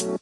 Aanii, 0.00 0.14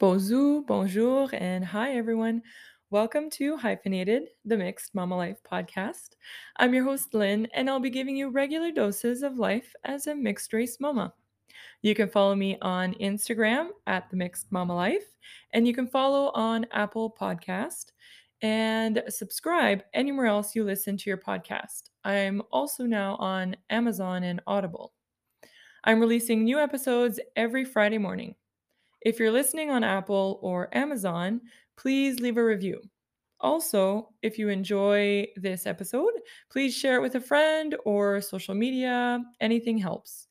bonjour, 0.00 0.62
bonjour, 0.62 1.30
and 1.32 1.64
hi 1.64 1.92
everyone. 1.92 2.42
Welcome 2.90 3.30
to 3.30 3.56
Hyphenated, 3.56 4.24
the 4.44 4.56
Mixed 4.56 4.92
Mama 4.92 5.16
Life 5.16 5.38
podcast. 5.48 6.16
I'm 6.56 6.74
your 6.74 6.82
host, 6.82 7.14
Lynn, 7.14 7.46
and 7.54 7.70
I'll 7.70 7.78
be 7.78 7.90
giving 7.90 8.16
you 8.16 8.30
regular 8.30 8.72
doses 8.72 9.22
of 9.22 9.38
life 9.38 9.72
as 9.84 10.08
a 10.08 10.16
mixed 10.16 10.52
race 10.52 10.78
mama. 10.80 11.14
You 11.82 11.94
can 11.94 12.08
follow 12.08 12.34
me 12.34 12.58
on 12.60 12.94
Instagram 12.94 13.68
at 13.86 14.10
the 14.10 14.16
Mixed 14.16 14.50
Mama 14.50 14.74
Life, 14.74 15.06
and 15.52 15.64
you 15.64 15.72
can 15.72 15.86
follow 15.86 16.32
on 16.34 16.66
Apple 16.72 17.14
Podcast 17.16 17.92
and 18.42 19.02
subscribe 19.08 19.82
anywhere 19.94 20.26
else 20.26 20.54
you 20.54 20.64
listen 20.64 20.96
to 20.96 21.10
your 21.10 21.18
podcast. 21.18 21.90
I'm 22.04 22.42
also 22.50 22.84
now 22.84 23.16
on 23.16 23.56
Amazon 23.70 24.24
and 24.24 24.40
Audible. 24.46 24.92
I'm 25.84 26.00
releasing 26.00 26.44
new 26.44 26.58
episodes 26.58 27.20
every 27.36 27.64
Friday 27.64 27.98
morning. 27.98 28.34
If 29.02 29.18
you're 29.18 29.30
listening 29.30 29.70
on 29.70 29.84
Apple 29.84 30.40
or 30.42 30.68
Amazon, 30.76 31.40
please 31.76 32.20
leave 32.20 32.36
a 32.36 32.44
review. 32.44 32.80
Also, 33.40 34.08
if 34.22 34.38
you 34.38 34.48
enjoy 34.48 35.26
this 35.36 35.66
episode, 35.66 36.12
please 36.50 36.74
share 36.74 36.96
it 36.96 37.02
with 37.02 37.14
a 37.14 37.20
friend 37.20 37.76
or 37.84 38.20
social 38.20 38.54
media. 38.54 39.22
Anything 39.40 39.78
helps. 39.78 40.26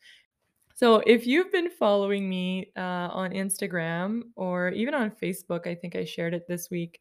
So, 0.75 1.01
if 1.05 1.25
you've 1.25 1.51
been 1.51 1.69
following 1.69 2.27
me 2.27 2.71
uh, 2.75 2.81
on 2.81 3.31
Instagram 3.31 4.23
or 4.35 4.69
even 4.69 4.93
on 4.93 5.11
Facebook, 5.11 5.67
I 5.67 5.75
think 5.75 5.95
I 5.95 6.03
shared 6.03 6.33
it 6.33 6.47
this 6.47 6.69
week. 6.69 6.99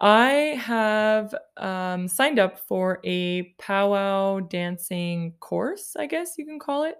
I 0.00 0.58
have 0.64 1.34
um, 1.58 2.08
signed 2.08 2.38
up 2.38 2.58
for 2.58 3.00
a 3.04 3.54
powwow 3.58 4.40
dancing 4.40 5.34
course, 5.40 5.94
I 5.96 6.06
guess 6.06 6.38
you 6.38 6.46
can 6.46 6.58
call 6.58 6.84
it. 6.84 6.96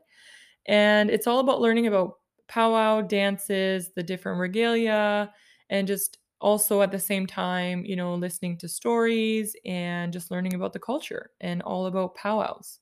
And 0.67 1.11
it's 1.11 1.27
all 1.27 1.41
about 1.41 1.61
learning 1.61 1.87
about 1.87 2.15
powwow 2.49 3.03
dances, 3.03 3.93
the 3.97 4.03
different 4.03 4.41
regalia, 4.41 5.33
and 5.71 5.87
just 5.89 6.19
also 6.41 6.83
at 6.83 6.93
the 6.93 6.99
same 6.99 7.27
time, 7.27 7.85
you 7.85 7.97
know, 7.97 8.15
listening 8.15 8.59
to 8.59 8.69
stories 8.69 9.57
and 9.65 10.13
just 10.13 10.31
learning 10.31 10.55
about 10.55 10.73
the 10.73 10.79
culture 10.81 11.31
and 11.41 11.63
all 11.63 11.87
about 11.87 12.15
powwows. 12.17 12.81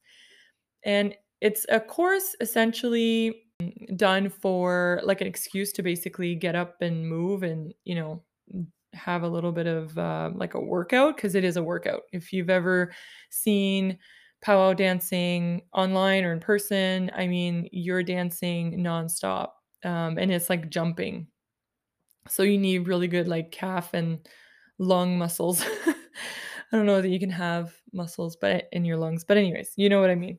And 0.84 1.14
it's 1.41 1.66
a 1.69 1.80
course 1.80 2.36
essentially 2.41 3.42
done 3.96 4.30
for 4.30 5.00
like 5.05 5.20
an 5.20 5.27
excuse 5.27 5.72
to 5.74 5.83
basically 5.83 6.34
get 6.34 6.55
up 6.56 6.83
and 6.83 7.08
move 7.08 7.42
and, 7.42 7.74
you 7.84 7.94
know, 7.94 8.22
have 8.94 9.22
a 9.22 9.28
little 9.28 9.53
bit 9.53 9.67
of 9.67 9.97
uh, 9.98 10.31
like 10.34 10.55
a 10.55 10.61
workout 10.61 11.17
because 11.17 11.34
it 11.34 11.44
is 11.44 11.56
a 11.56 11.62
workout. 11.62 12.03
If 12.12 12.33
you've 12.33 12.50
ever 12.50 12.92
seen 13.30 13.98
powwow 14.41 14.72
dancing 14.72 15.62
online 15.72 16.25
or 16.25 16.33
in 16.33 16.41
person, 16.41 17.11
I 17.14 17.27
mean, 17.27 17.69
you're 17.72 18.03
dancing 18.03 18.78
nonstop 18.78 19.50
um, 19.84 20.19
and 20.19 20.33
it's 20.33 20.50
like 20.50 20.70
jumping. 20.70 21.28
So 22.28 22.42
you 22.42 22.58
need 22.58 22.89
really 22.89 23.08
good 23.08 23.28
like 23.28 23.53
calf 23.53 23.95
and 23.95 24.27
lung 24.78 25.19
muscles. 25.19 25.62
I 25.86 26.77
don't 26.77 26.86
know 26.86 27.00
that 27.00 27.08
you 27.08 27.19
can 27.19 27.30
have 27.30 27.75
muscles 27.92 28.36
but 28.36 28.69
in 28.73 28.84
your 28.84 28.98
lungs, 28.98 29.25
but 29.25 29.36
anyways, 29.36 29.73
you 29.77 29.89
know 29.89 30.00
what 30.00 30.11
I 30.11 30.14
mean. 30.14 30.39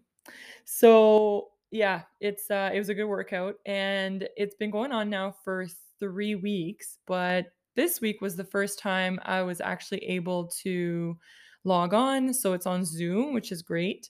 So 0.65 1.49
yeah, 1.71 2.03
it's 2.19 2.49
uh, 2.51 2.71
it 2.73 2.79
was 2.79 2.89
a 2.89 2.95
good 2.95 3.05
workout, 3.05 3.55
and 3.65 4.27
it's 4.35 4.55
been 4.55 4.71
going 4.71 4.91
on 4.91 5.09
now 5.09 5.35
for 5.43 5.67
three 5.99 6.35
weeks. 6.35 6.97
But 7.05 7.47
this 7.79 8.01
week 8.01 8.19
was 8.19 8.35
the 8.35 8.43
first 8.43 8.77
time 8.77 9.19
I 9.23 9.41
was 9.41 9.61
actually 9.61 10.03
able 10.05 10.47
to 10.63 11.17
log 11.63 11.93
on. 11.93 12.33
So 12.33 12.51
it's 12.51 12.65
on 12.65 12.83
Zoom, 12.83 13.33
which 13.33 13.53
is 13.53 13.61
great. 13.61 14.09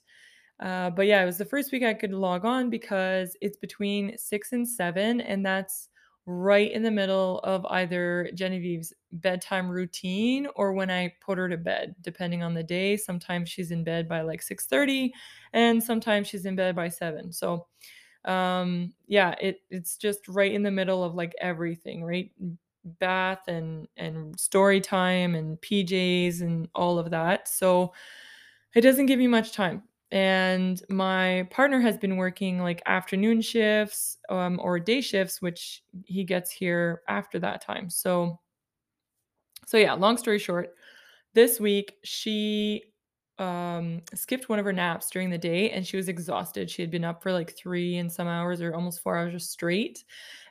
Uh, 0.58 0.90
but 0.90 1.06
yeah, 1.06 1.22
it 1.22 1.26
was 1.26 1.38
the 1.38 1.44
first 1.44 1.70
week 1.70 1.84
I 1.84 1.94
could 1.94 2.12
log 2.12 2.44
on 2.44 2.68
because 2.68 3.36
it's 3.40 3.56
between 3.56 4.18
six 4.18 4.52
and 4.52 4.68
seven, 4.68 5.20
and 5.20 5.46
that's 5.46 5.88
right 6.26 6.70
in 6.72 6.82
the 6.82 6.90
middle 6.90 7.38
of 7.44 7.64
either 7.66 8.28
Genevieve's 8.34 8.92
bedtime 9.12 9.68
routine 9.68 10.48
or 10.56 10.72
when 10.72 10.90
I 10.90 11.14
put 11.20 11.38
her 11.38 11.48
to 11.48 11.56
bed, 11.56 11.94
depending 12.02 12.42
on 12.42 12.54
the 12.54 12.62
day. 12.64 12.96
Sometimes 12.96 13.48
she's 13.48 13.70
in 13.70 13.84
bed 13.84 14.08
by 14.08 14.22
like 14.22 14.42
6:30 14.42 15.14
and 15.52 15.82
sometimes 15.82 16.26
she's 16.28 16.44
in 16.44 16.56
bed 16.56 16.74
by 16.76 16.88
7. 16.88 17.32
So 17.32 17.68
um 18.26 18.92
yeah, 19.06 19.34
it 19.40 19.62
it's 19.70 19.96
just 19.96 20.28
right 20.28 20.52
in 20.52 20.62
the 20.62 20.70
middle 20.70 21.04
of 21.04 21.14
like 21.14 21.34
everything, 21.40 22.04
right? 22.04 22.32
Bath 22.84 23.48
and 23.48 23.88
and 23.96 24.38
story 24.38 24.80
time 24.80 25.34
and 25.34 25.60
PJs 25.60 26.40
and 26.40 26.68
all 26.74 26.98
of 26.98 27.10
that. 27.10 27.48
So 27.48 27.92
it 28.74 28.80
doesn't 28.82 29.06
give 29.06 29.18
me 29.18 29.26
much 29.26 29.52
time. 29.52 29.82
And 30.12 30.82
my 30.88 31.46
partner 31.50 31.80
has 31.80 31.96
been 31.96 32.16
working 32.16 32.60
like 32.60 32.82
afternoon 32.86 33.40
shifts 33.40 34.18
um, 34.28 34.58
or 34.62 34.80
day 34.80 35.00
shifts 35.00 35.40
which 35.40 35.82
he 36.04 36.24
gets 36.24 36.50
here 36.50 37.02
after 37.08 37.38
that 37.38 37.62
time. 37.62 37.88
So 37.90 38.40
so 39.66 39.76
yeah 39.76 39.92
long 39.92 40.16
story 40.16 40.38
short 40.38 40.74
this 41.34 41.60
week 41.60 41.94
she 42.02 42.82
um, 43.40 44.02
skipped 44.14 44.48
one 44.48 44.58
of 44.58 44.66
her 44.66 44.72
naps 44.72 45.08
during 45.08 45.30
the 45.30 45.38
day 45.38 45.70
and 45.70 45.86
she 45.86 45.96
was 45.96 46.08
exhausted. 46.08 46.70
She 46.70 46.82
had 46.82 46.90
been 46.90 47.04
up 47.04 47.22
for 47.22 47.32
like 47.32 47.56
three 47.56 47.96
and 47.96 48.12
some 48.12 48.28
hours 48.28 48.60
or 48.60 48.74
almost 48.74 49.02
four 49.02 49.16
hours 49.16 49.48
straight 49.48 50.04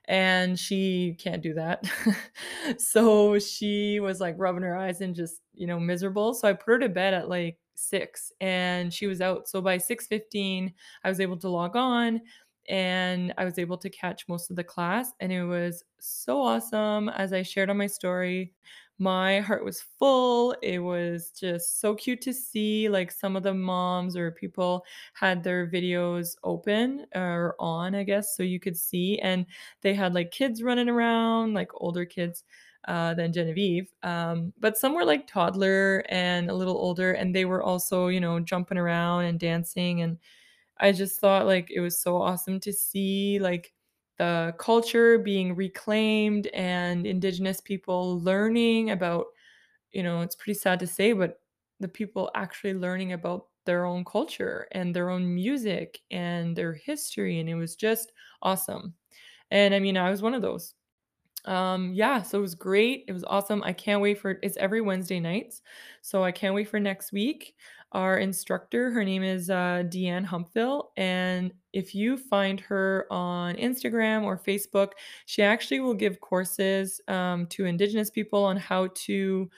and 0.10 0.60
she 0.60 1.16
can't 1.20 1.42
do 1.42 1.54
that 1.54 1.86
so 2.78 3.40
she 3.40 4.00
was 4.02 4.20
like 4.20 4.36
rubbing 4.38 4.64
her 4.64 4.76
eyes 4.76 5.00
and 5.02 5.16
just 5.16 5.42
you 5.54 5.68
know 5.68 5.80
miserable 5.80 6.34
so 6.34 6.50
i 6.50 6.54
put 6.54 6.72
her 6.74 6.80
to 6.80 6.90
bed 6.90 7.14
at 7.14 7.30
like 7.30 7.58
six 7.80 8.34
and 8.42 8.94
she 8.94 9.08
was 9.08 9.22
out. 9.22 9.48
So 9.48 9.62
by 9.62 9.78
6:15, 9.78 10.74
I 11.04 11.10
was 11.10 11.20
able 11.20 11.38
to 11.38 11.50
log 11.50 11.76
on 11.78 12.22
and 12.68 13.34
I 13.38 13.46
was 13.46 13.58
able 13.58 13.78
to 13.78 13.90
catch 13.90 14.28
most 14.28 14.50
of 14.50 14.56
the 14.56 14.64
class 14.64 15.12
and 15.20 15.32
it 15.32 15.46
was 15.46 15.84
so 16.00 16.42
awesome 16.42 17.10
as 17.10 17.34
I 17.34 17.42
shared 17.44 17.70
on 17.70 17.78
my 17.78 17.88
story. 17.88 18.54
My 19.02 19.40
heart 19.40 19.64
was 19.64 19.82
full. 19.82 20.52
It 20.62 20.80
was 20.80 21.32
just 21.32 21.80
so 21.80 21.96
cute 21.96 22.22
to 22.24 22.34
see 22.34 22.90
like 22.90 23.12
some 23.12 23.38
of 23.38 23.44
the 23.44 23.54
moms 23.54 24.18
or 24.18 24.32
people 24.32 24.84
had 25.14 25.42
their 25.42 25.68
videos 25.68 26.36
open 26.44 27.06
or 27.16 27.56
on, 27.60 27.96
I 27.96 28.04
guess, 28.04 28.36
so 28.36 28.44
you 28.44 28.60
could 28.60 28.76
see 28.78 29.18
and 29.20 29.46
they 29.82 29.94
had 29.94 30.14
like 30.14 30.32
kids 30.32 30.62
running 30.64 30.90
around, 30.90 31.54
like 31.54 31.72
older 31.76 32.06
kids 32.06 32.44
uh, 32.90 33.14
than 33.14 33.32
Genevieve. 33.32 33.90
Um, 34.04 34.52
but 34.60 34.78
some 34.78 34.94
were 34.94 35.06
like 35.06 35.28
toddler 35.28 36.04
and 36.10 36.50
a 36.50 36.54
little 36.56 36.78
older, 36.78 37.14
and 37.14 37.34
they 37.36 37.46
were 37.46 37.64
also, 37.64 38.08
you 38.08 38.20
know, 38.20 38.40
jumping 38.42 38.78
around 38.78 39.26
and 39.26 39.40
dancing. 39.40 40.02
And 40.02 40.18
I 40.80 40.92
just 40.92 41.20
thought 41.20 41.46
like 41.46 41.70
it 41.72 41.82
was 41.82 42.00
so 42.02 42.18
awesome 42.22 42.60
to 42.62 42.74
see 42.74 43.40
like 43.40 43.74
the 44.20 44.56
culture 44.60 45.20
being 45.20 45.56
reclaimed 45.56 46.48
and 46.50 47.08
Indigenous 47.08 47.62
people 47.62 48.22
learning 48.22 48.92
about, 48.92 49.28
you 49.92 50.04
know, 50.04 50.22
it's 50.22 50.36
pretty 50.36 50.60
sad 50.60 50.80
to 50.80 50.88
say, 50.88 51.14
but 51.14 51.42
the 51.80 51.88
people 51.88 52.32
actually 52.36 52.74
learning 52.74 53.14
about 53.14 53.48
their 53.66 53.86
own 53.86 54.06
culture 54.06 54.68
and 54.72 54.96
their 54.96 55.10
own 55.10 55.34
music 55.34 56.00
and 56.12 56.56
their 56.56 56.74
history. 56.74 57.40
And 57.40 57.50
it 57.50 57.56
was 57.56 57.76
just 57.76 58.12
awesome. 58.42 58.96
And 59.52 59.76
I 59.76 59.80
mean, 59.80 59.98
I 59.98 60.10
was 60.12 60.22
one 60.22 60.34
of 60.36 60.42
those. 60.42 60.76
Um, 61.46 61.94
yeah, 61.94 62.22
so 62.22 62.40
it 62.40 62.42
was 62.42 62.56
great. 62.56 63.06
It 63.08 63.14
was 63.14 63.24
awesome. 63.24 63.64
I 63.64 63.72
can't 63.74 64.02
wait 64.02 64.20
for 64.20 64.40
it's 64.44 64.58
every 64.58 64.82
Wednesday 64.82 65.20
nights. 65.20 65.62
So 66.02 66.24
I 66.24 66.32
can't 66.32 66.54
wait 66.54 66.68
for 66.68 66.80
next 66.80 67.12
week. 67.14 67.56
Our 67.92 68.20
instructor, 68.20 68.92
her 68.92 69.04
name 69.04 69.24
is 69.24 69.50
uh, 69.50 69.84
Deanne 69.88 70.26
Humpville. 70.26 70.90
And 70.96 71.52
if 71.74 71.96
you 71.96 72.18
find 72.18 72.60
her 72.60 73.08
on 73.10 73.56
Instagram 73.56 74.24
or 74.24 74.38
Facebook, 74.38 74.92
she 75.26 75.42
actually 75.42 75.80
will 75.80 75.96
give 75.96 76.22
courses 76.22 77.02
um, 77.08 77.48
to 77.48 77.66
Indigenous 77.66 78.12
people 78.12 78.44
on 78.44 78.58
how 78.58 78.90
to 78.94 79.50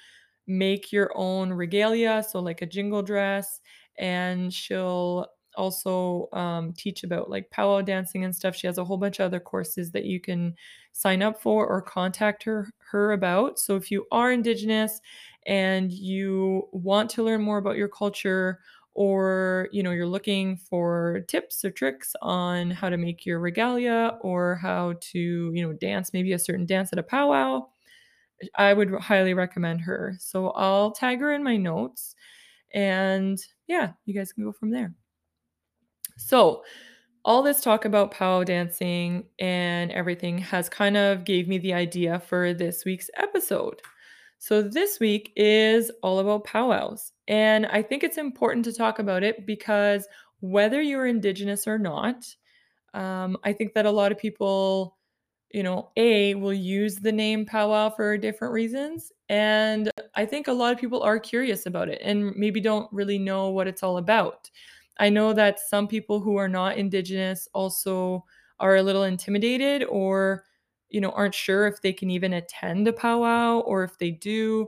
make 0.47 0.93
your 0.93 1.11
own 1.15 1.51
regalia. 1.51 2.23
So, 2.23 2.39
like 2.39 2.61
a 2.61 2.65
jingle 2.65 3.03
dress. 3.03 3.59
And 3.97 4.53
she'll 4.53 5.27
also 5.55 6.29
um, 6.33 6.73
teach 6.73 7.03
about 7.03 7.29
like 7.29 7.49
powwow 7.49 7.81
dancing 7.81 8.23
and 8.23 8.35
stuff. 8.35 8.55
She 8.55 8.67
has 8.67 8.77
a 8.77 8.85
whole 8.85 8.97
bunch 8.97 9.19
of 9.19 9.25
other 9.25 9.39
courses 9.39 9.91
that 9.91 10.05
you 10.05 10.19
can 10.19 10.55
sign 10.93 11.21
up 11.21 11.41
for 11.41 11.67
or 11.67 11.81
contact 11.81 12.43
her 12.43 12.69
her 12.91 13.13
about. 13.13 13.59
So 13.59 13.75
if 13.75 13.91
you 13.91 14.05
are 14.11 14.31
indigenous 14.31 14.99
and 15.45 15.91
you 15.91 16.67
want 16.71 17.09
to 17.09 17.23
learn 17.23 17.41
more 17.41 17.57
about 17.57 17.77
your 17.77 17.87
culture 17.87 18.59
or 18.93 19.69
you 19.71 19.81
know 19.81 19.91
you're 19.91 20.05
looking 20.05 20.57
for 20.57 21.21
tips 21.27 21.63
or 21.63 21.71
tricks 21.71 22.13
on 22.21 22.69
how 22.69 22.89
to 22.89 22.97
make 22.97 23.25
your 23.25 23.39
regalia 23.39 24.17
or 24.21 24.55
how 24.55 24.93
to 24.99 25.19
you 25.53 25.61
know 25.61 25.73
dance 25.73 26.11
maybe 26.13 26.33
a 26.33 26.39
certain 26.39 26.65
dance 26.65 26.91
at 26.91 26.99
a 26.99 27.03
powwow 27.03 27.65
i 28.57 28.73
would 28.73 28.93
highly 28.95 29.33
recommend 29.33 29.79
her 29.79 30.15
so 30.19 30.49
i'll 30.51 30.91
tag 30.91 31.19
her 31.21 31.31
in 31.31 31.43
my 31.43 31.55
notes 31.55 32.15
and 32.73 33.39
yeah 33.67 33.91
you 34.05 34.13
guys 34.13 34.33
can 34.33 34.43
go 34.43 34.51
from 34.51 34.71
there 34.71 34.93
so, 36.21 36.63
all 37.23 37.43
this 37.43 37.61
talk 37.61 37.85
about 37.85 38.11
powwow 38.11 38.43
dancing 38.43 39.25
and 39.39 39.91
everything 39.91 40.39
has 40.39 40.69
kind 40.69 40.97
of 40.97 41.23
gave 41.23 41.47
me 41.47 41.57
the 41.57 41.73
idea 41.73 42.19
for 42.19 42.53
this 42.53 42.83
week's 42.83 43.09
episode. 43.15 43.81
So, 44.43 44.63
this 44.63 44.99
week 44.99 45.33
is 45.35 45.91
all 46.01 46.17
about 46.17 46.45
powwows. 46.45 47.13
And 47.27 47.67
I 47.67 47.83
think 47.83 48.03
it's 48.03 48.17
important 48.17 48.65
to 48.65 48.73
talk 48.73 48.97
about 48.97 49.21
it 49.21 49.45
because 49.45 50.07
whether 50.39 50.81
you're 50.81 51.05
Indigenous 51.05 51.67
or 51.67 51.77
not, 51.77 52.25
um, 52.95 53.37
I 53.43 53.53
think 53.53 53.75
that 53.75 53.85
a 53.85 53.91
lot 53.91 54.11
of 54.11 54.17
people, 54.17 54.97
you 55.51 55.61
know, 55.61 55.91
A, 55.95 56.33
will 56.33 56.55
use 56.55 56.95
the 56.95 57.11
name 57.11 57.45
powwow 57.45 57.91
for 57.91 58.17
different 58.17 58.51
reasons. 58.51 59.11
And 59.29 59.91
I 60.15 60.25
think 60.25 60.47
a 60.47 60.53
lot 60.53 60.73
of 60.73 60.79
people 60.79 61.03
are 61.03 61.19
curious 61.19 61.67
about 61.67 61.87
it 61.87 62.01
and 62.03 62.35
maybe 62.35 62.59
don't 62.59 62.91
really 62.91 63.19
know 63.19 63.51
what 63.51 63.67
it's 63.67 63.83
all 63.83 63.97
about. 63.97 64.49
I 64.97 65.09
know 65.09 65.33
that 65.33 65.59
some 65.59 65.87
people 65.87 66.19
who 66.19 66.37
are 66.37 66.49
not 66.49 66.79
Indigenous 66.79 67.47
also 67.53 68.25
are 68.59 68.77
a 68.77 68.83
little 68.83 69.03
intimidated 69.03 69.83
or 69.83 70.45
you 70.91 71.01
know 71.01 71.11
aren't 71.11 71.35
sure 71.35 71.67
if 71.67 71.81
they 71.81 71.93
can 71.93 72.09
even 72.11 72.33
attend 72.33 72.87
a 72.87 72.93
powwow 72.93 73.59
or 73.61 73.83
if 73.83 73.97
they 73.97 74.11
do 74.11 74.67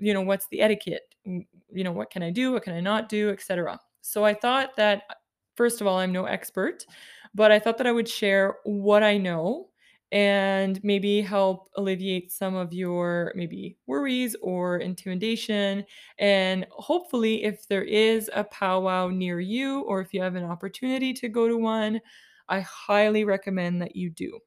you 0.00 0.14
know 0.14 0.22
what's 0.22 0.46
the 0.48 0.60
etiquette? 0.60 1.14
Mm, 1.26 1.46
you 1.72 1.84
know 1.84 1.92
what 1.92 2.10
can 2.10 2.22
i 2.22 2.30
do? 2.30 2.52
What 2.52 2.62
can 2.64 2.74
i 2.74 2.80
not 2.80 3.08
do? 3.08 3.30
etc 3.30 3.78
so 4.02 4.24
i 4.24 4.32
thought 4.34 4.76
that 4.76 5.02
uh, 5.10 5.14
first 5.56 5.80
of 5.80 5.86
all 5.86 5.98
i'm 5.98 6.12
no 6.12 6.24
expert 6.24 6.86
but 7.34 7.50
i 7.52 7.58
thought 7.58 7.78
that 7.78 7.86
i 7.86 7.92
would 7.92 8.08
share 8.08 8.56
what 8.64 9.02
i 9.02 9.16
know 9.18 9.68
and 10.12 10.82
maybe 10.82 11.20
help 11.20 11.68
alleviate 11.76 12.32
some 12.32 12.54
of 12.54 12.72
your 12.72 13.32
maybe 13.36 13.76
worries 13.86 14.34
or 14.40 14.78
intimidation. 14.78 15.84
And 16.18 16.66
hopefully 16.70 17.44
if 17.44 17.68
there 17.68 17.82
is 17.82 18.30
a 18.34 18.44
powwow 18.44 19.08
near 19.08 19.38
you 19.40 19.80
or 19.82 20.00
if 20.00 20.14
you 20.14 20.22
have 20.22 20.34
an 20.34 20.44
opportunity 20.44 21.12
to 21.14 21.28
go 21.28 21.46
to 21.48 21.56
one 21.58 22.00
i 22.48 22.60
highly 22.60 23.24
recommend 23.24 23.82
that 23.82 23.94
you 23.96 24.08
do 24.10 24.38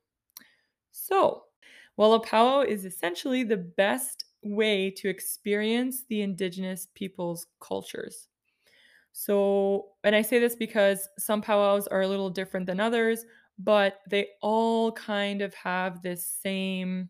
so 0.91 1.43
while 1.95 2.13
a 2.13 2.19
powwow 2.19 2.61
is 2.61 2.85
essentially 2.85 3.43
the 3.43 3.57
best 3.57 4.25
way 4.43 4.89
to 4.89 5.09
experience 5.09 6.03
the 6.09 6.21
indigenous 6.21 6.87
people's 6.95 7.47
cultures. 7.59 8.27
So, 9.11 9.89
and 10.03 10.15
I 10.15 10.21
say 10.21 10.39
this 10.39 10.55
because 10.55 11.07
some 11.19 11.41
powwows 11.41 11.87
are 11.87 12.01
a 12.01 12.07
little 12.07 12.29
different 12.29 12.65
than 12.65 12.79
others, 12.79 13.25
but 13.59 13.99
they 14.09 14.29
all 14.41 14.91
kind 14.93 15.41
of 15.41 15.53
have 15.53 16.01
this 16.01 16.25
same 16.25 17.09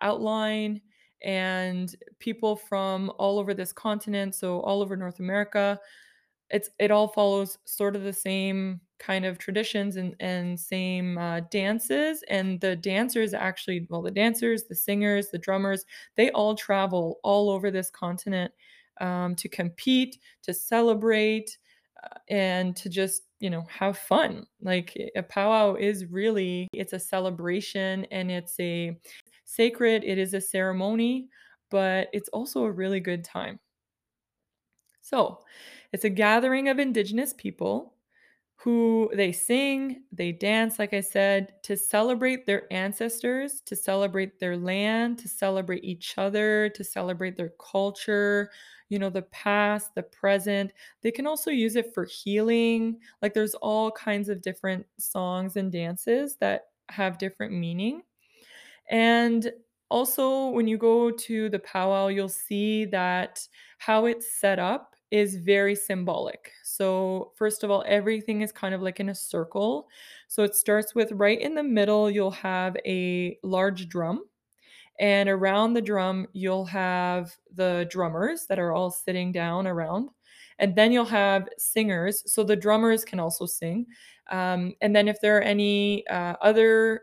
outline. 0.00 0.80
And 1.22 1.94
people 2.18 2.56
from 2.56 3.12
all 3.18 3.38
over 3.38 3.54
this 3.54 3.72
continent, 3.72 4.34
so 4.34 4.60
all 4.60 4.82
over 4.82 4.96
North 4.96 5.20
America, 5.20 5.78
it's 6.52 6.70
it 6.78 6.90
all 6.90 7.08
follows 7.08 7.58
sort 7.64 7.96
of 7.96 8.02
the 8.02 8.12
same 8.12 8.80
kind 8.98 9.24
of 9.24 9.38
traditions 9.38 9.96
and 9.96 10.14
and 10.20 10.58
same 10.58 11.18
uh, 11.18 11.40
dances 11.50 12.22
and 12.28 12.60
the 12.60 12.76
dancers 12.76 13.34
actually 13.34 13.86
well 13.90 14.02
the 14.02 14.10
dancers 14.10 14.64
the 14.64 14.74
singers 14.74 15.28
the 15.30 15.38
drummers 15.38 15.84
they 16.16 16.30
all 16.30 16.54
travel 16.54 17.18
all 17.24 17.50
over 17.50 17.70
this 17.70 17.90
continent 17.90 18.52
um, 19.00 19.34
to 19.34 19.48
compete 19.48 20.18
to 20.42 20.54
celebrate 20.54 21.58
uh, 22.04 22.18
and 22.28 22.76
to 22.76 22.88
just 22.88 23.22
you 23.40 23.50
know 23.50 23.64
have 23.68 23.98
fun. 23.98 24.46
Like 24.62 24.96
a 25.16 25.22
powwow 25.22 25.74
is 25.74 26.06
really 26.06 26.68
it's 26.72 26.92
a 26.92 26.98
celebration 26.98 28.06
and 28.10 28.30
it's 28.30 28.58
a 28.60 28.96
sacred 29.44 30.04
it 30.04 30.16
is 30.16 30.32
a 30.32 30.40
ceremony 30.40 31.28
but 31.70 32.08
it's 32.12 32.28
also 32.30 32.64
a 32.64 32.70
really 32.70 33.00
good 33.00 33.24
time. 33.24 33.58
So, 35.00 35.40
it's 35.92 36.04
a 36.04 36.10
gathering 36.10 36.68
of 36.68 36.78
indigenous 36.78 37.32
people 37.32 37.94
who 38.56 39.10
they 39.14 39.32
sing, 39.32 40.04
they 40.12 40.30
dance, 40.30 40.78
like 40.78 40.94
I 40.94 41.00
said, 41.00 41.54
to 41.64 41.76
celebrate 41.76 42.46
their 42.46 42.72
ancestors, 42.72 43.60
to 43.62 43.74
celebrate 43.74 44.38
their 44.38 44.56
land, 44.56 45.18
to 45.18 45.28
celebrate 45.28 45.82
each 45.84 46.16
other, 46.16 46.68
to 46.70 46.84
celebrate 46.84 47.36
their 47.36 47.52
culture, 47.58 48.50
you 48.88 49.00
know, 49.00 49.10
the 49.10 49.22
past, 49.22 49.94
the 49.96 50.04
present. 50.04 50.72
They 51.02 51.10
can 51.10 51.26
also 51.26 51.50
use 51.50 51.74
it 51.74 51.92
for 51.92 52.04
healing. 52.04 53.00
Like 53.20 53.34
there's 53.34 53.54
all 53.56 53.90
kinds 53.90 54.28
of 54.28 54.42
different 54.42 54.86
songs 54.98 55.56
and 55.56 55.72
dances 55.72 56.36
that 56.36 56.66
have 56.88 57.18
different 57.18 57.52
meaning. 57.54 58.02
And 58.90 59.52
also, 59.90 60.48
when 60.48 60.66
you 60.66 60.78
go 60.78 61.10
to 61.10 61.48
the 61.50 61.58
powwow, 61.58 62.08
you'll 62.08 62.28
see 62.28 62.84
that 62.86 63.46
how 63.78 64.06
it's 64.06 64.32
set 64.32 64.58
up 64.58 64.96
is 65.12 65.36
very 65.36 65.76
symbolic. 65.76 66.50
So, 66.64 67.32
first 67.36 67.62
of 67.62 67.70
all, 67.70 67.84
everything 67.86 68.40
is 68.40 68.50
kind 68.50 68.74
of 68.74 68.80
like 68.80 68.98
in 68.98 69.10
a 69.10 69.14
circle. 69.14 69.88
So, 70.26 70.42
it 70.42 70.56
starts 70.56 70.94
with 70.94 71.12
right 71.12 71.40
in 71.40 71.54
the 71.54 71.62
middle, 71.62 72.10
you'll 72.10 72.30
have 72.32 72.76
a 72.86 73.38
large 73.44 73.88
drum. 73.88 74.24
And 74.98 75.28
around 75.28 75.74
the 75.74 75.82
drum, 75.82 76.26
you'll 76.32 76.64
have 76.64 77.36
the 77.54 77.86
drummers 77.90 78.46
that 78.48 78.58
are 78.58 78.72
all 78.72 78.90
sitting 78.90 79.32
down 79.32 79.66
around. 79.66 80.08
And 80.58 80.74
then 80.74 80.92
you'll 80.92 81.04
have 81.04 81.48
singers. 81.58 82.22
So 82.32 82.42
the 82.42 82.56
drummers 82.56 83.04
can 83.04 83.20
also 83.20 83.46
sing. 83.46 83.86
Um, 84.30 84.74
and 84.80 84.94
then 84.94 85.08
if 85.08 85.20
there 85.20 85.38
are 85.38 85.42
any 85.42 86.06
uh, 86.08 86.34
other 86.40 87.02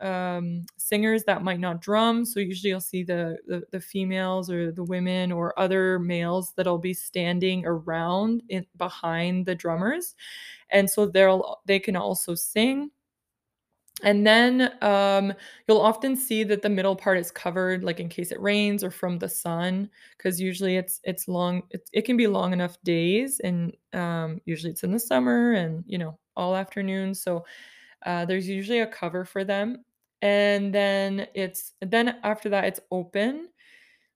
um, 0.00 0.64
singers 0.76 1.24
that 1.24 1.42
might 1.42 1.60
not 1.60 1.80
drum. 1.80 2.24
So 2.24 2.40
usually 2.40 2.70
you'll 2.70 2.80
see 2.80 3.02
the, 3.02 3.38
the, 3.46 3.62
the 3.70 3.80
females 3.80 4.50
or 4.50 4.72
the 4.72 4.84
women 4.84 5.32
or 5.32 5.58
other 5.58 5.98
males 5.98 6.52
that'll 6.56 6.78
be 6.78 6.94
standing 6.94 7.64
around 7.66 8.42
in, 8.48 8.66
behind 8.76 9.46
the 9.46 9.54
drummers, 9.54 10.14
and 10.70 10.88
so 10.88 11.06
they'll 11.06 11.60
they 11.66 11.78
can 11.78 11.96
also 11.96 12.34
sing. 12.34 12.90
And 14.02 14.26
then 14.26 14.72
um, 14.82 15.34
you'll 15.68 15.80
often 15.80 16.16
see 16.16 16.42
that 16.44 16.62
the 16.62 16.70
middle 16.70 16.96
part 16.96 17.18
is 17.18 17.30
covered, 17.30 17.84
like 17.84 18.00
in 18.00 18.08
case 18.08 18.32
it 18.32 18.40
rains 18.40 18.82
or 18.82 18.90
from 18.90 19.18
the 19.18 19.28
sun, 19.28 19.90
because 20.16 20.40
usually 20.40 20.76
it's 20.76 21.00
it's 21.04 21.28
long. 21.28 21.62
It, 21.70 21.88
it 21.92 22.02
can 22.02 22.16
be 22.16 22.26
long 22.26 22.52
enough 22.52 22.80
days, 22.82 23.40
and 23.40 23.76
um, 23.92 24.40
usually 24.46 24.72
it's 24.72 24.84
in 24.84 24.92
the 24.92 24.98
summer 24.98 25.52
and 25.52 25.84
you 25.86 25.98
know 25.98 26.18
all 26.36 26.56
afternoon. 26.56 27.14
So 27.14 27.44
uh, 28.04 28.24
there's 28.24 28.48
usually 28.48 28.80
a 28.80 28.86
cover 28.86 29.24
for 29.24 29.44
them 29.44 29.84
and 30.22 30.74
then 30.74 31.26
it's 31.34 31.72
then 31.80 32.16
after 32.22 32.48
that 32.50 32.64
it's 32.64 32.80
open. 32.90 33.48